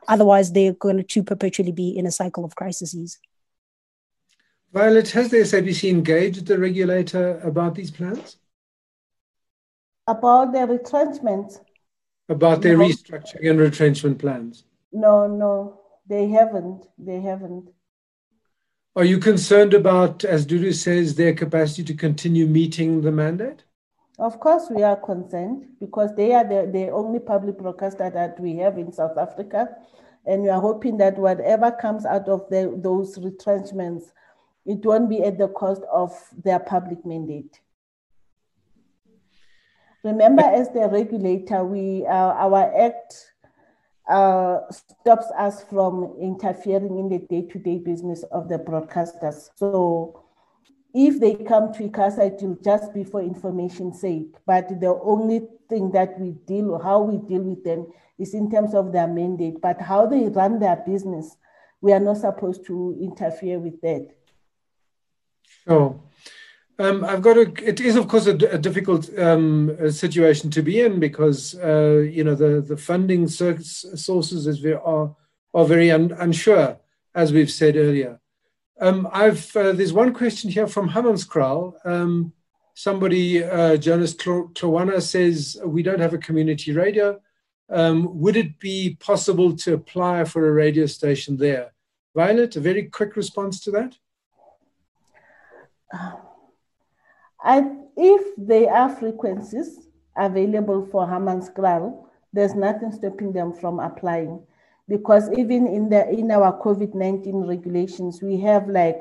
[0.06, 3.18] otherwise they're going to perpetually be in a cycle of crises
[4.72, 8.36] Violet, has the SABC engaged the regulator about these plans?
[10.06, 11.58] About their retrenchment?
[12.28, 12.84] About their no.
[12.84, 14.62] restructuring and retrenchment plans?
[14.92, 15.79] No, no,
[16.10, 16.86] they haven't.
[16.98, 17.70] They haven't.
[18.96, 23.64] Are you concerned about, as Dudu says, their capacity to continue meeting the mandate?
[24.18, 28.56] Of course, we are concerned because they are the, the only public broadcaster that we
[28.56, 29.68] have in South Africa.
[30.26, 34.12] And we are hoping that whatever comes out of the, those retrenchments
[34.66, 36.12] it won't be at the cost of
[36.44, 37.60] their public mandate.
[40.04, 43.29] Remember, as the regulator, we uh, our act
[44.08, 49.50] uh, stops us from interfering in the day-to-day business of the broadcasters.
[49.56, 50.24] So,
[50.92, 54.34] if they come to ICASA, it will just be for information sake.
[54.44, 57.86] But the only thing that we deal, how we deal with them,
[58.18, 59.60] is in terms of their mandate.
[59.60, 61.36] But how they run their business,
[61.80, 64.08] we are not supposed to interfere with that.
[65.64, 66.00] Sure.
[66.80, 67.52] Um, I've got a.
[67.62, 72.24] It is, of course, a, a difficult um, situation to be in because uh, you
[72.24, 75.14] know the the funding sources is very, are
[75.52, 76.78] are very un, unsure,
[77.14, 78.18] as we've said earlier.
[78.80, 81.74] Um, I've uh, there's one question here from Hammanskraal.
[81.84, 82.32] Um,
[82.72, 87.20] somebody, uh, Jonas Tlawana, says we don't have a community radio.
[87.68, 91.74] Um, would it be possible to apply for a radio station there?
[92.16, 93.96] Violet, a very quick response to that.
[97.42, 99.78] I, if there are frequencies
[100.16, 104.42] available for Hammanskraal, there's nothing stopping them from applying.
[104.88, 109.00] Because even in the in our COVID-19 regulations, we have like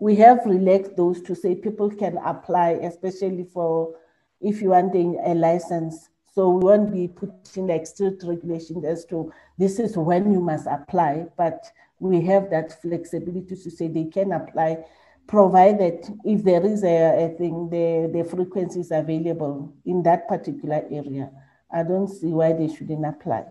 [0.00, 3.94] we have relaxed those to say people can apply, especially for
[4.40, 6.08] if you want a, a license.
[6.34, 10.66] So we won't be putting like strict regulations as to this is when you must
[10.66, 11.70] apply, but
[12.00, 14.84] we have that flexibility to say they can apply
[15.28, 20.82] provided if there is a, a thing, the, the frequency is available in that particular
[20.90, 21.30] area.
[21.70, 23.44] I don't see why they shouldn't apply.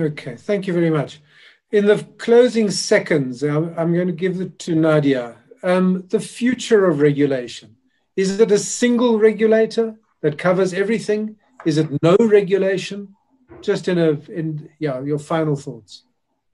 [0.00, 1.20] Okay, thank you very much.
[1.70, 5.36] In the closing seconds, I'm, I'm going to give it to Nadia.
[5.62, 7.76] Um, the future of regulation.
[8.16, 11.36] Is it a single regulator that covers everything?
[11.66, 13.14] Is it no regulation?
[13.60, 16.04] Just in a, in yeah, your final thoughts.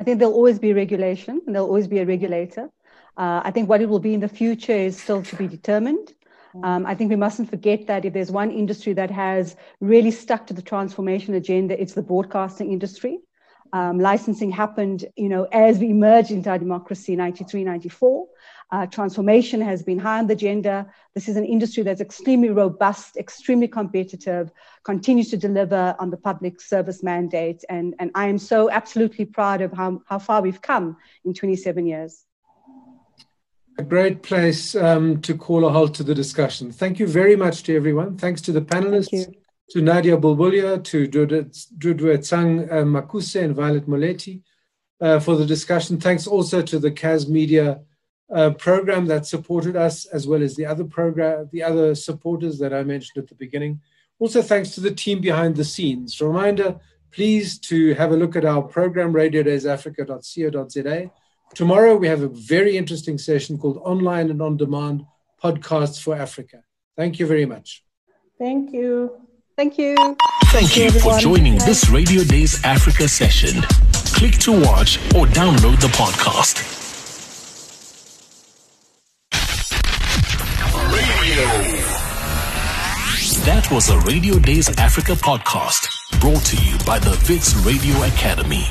[0.01, 2.71] I think there'll always be regulation and there'll always be a regulator.
[3.17, 6.13] Uh, I think what it will be in the future is still to be determined.
[6.63, 10.47] Um, I think we mustn't forget that if there's one industry that has really stuck
[10.47, 13.19] to the transformation agenda, it's the broadcasting industry.
[13.73, 18.27] Um, licensing happened, you know, as we emerged into our democracy in 93, 94.
[18.71, 20.87] Uh, transformation has been high on the agenda.
[21.15, 24.53] This is an industry that's extremely robust, extremely competitive,
[24.85, 27.65] continues to deliver on the public service mandate.
[27.69, 31.85] And, and I am so absolutely proud of how, how far we've come in 27
[31.85, 32.25] years.
[33.77, 36.71] A great place um, to call a halt to the discussion.
[36.71, 38.17] Thank you very much to everyone.
[38.17, 39.35] Thanks to the panelists,
[39.71, 44.43] to Nadia Bulbulia, to Duduetsang uh, Makuse and Violet Moleti
[45.01, 45.99] uh, for the discussion.
[45.99, 47.81] Thanks also to the KAS Media
[48.33, 52.73] uh, program that supported us, as well as the other program, the other supporters that
[52.73, 53.81] I mentioned at the beginning.
[54.19, 56.21] Also, thanks to the team behind the scenes.
[56.21, 56.79] Reminder,
[57.11, 61.11] please to have a look at our program, radiodaysafrica.co.za.
[61.55, 65.05] Tomorrow, we have a very interesting session called Online and On Demand
[65.43, 66.65] Podcasts for Africa.
[66.97, 67.85] Thank you very much.
[68.39, 69.21] Thank you.
[69.57, 69.95] Thank you.
[70.47, 73.63] Thank you for joining this Radio Days Africa session.
[74.17, 76.73] Click to watch or download the podcast.
[80.93, 81.45] Radio.
[83.45, 85.89] That was a Radio Days Africa podcast
[86.21, 88.65] brought to you by the Wits Radio Academy.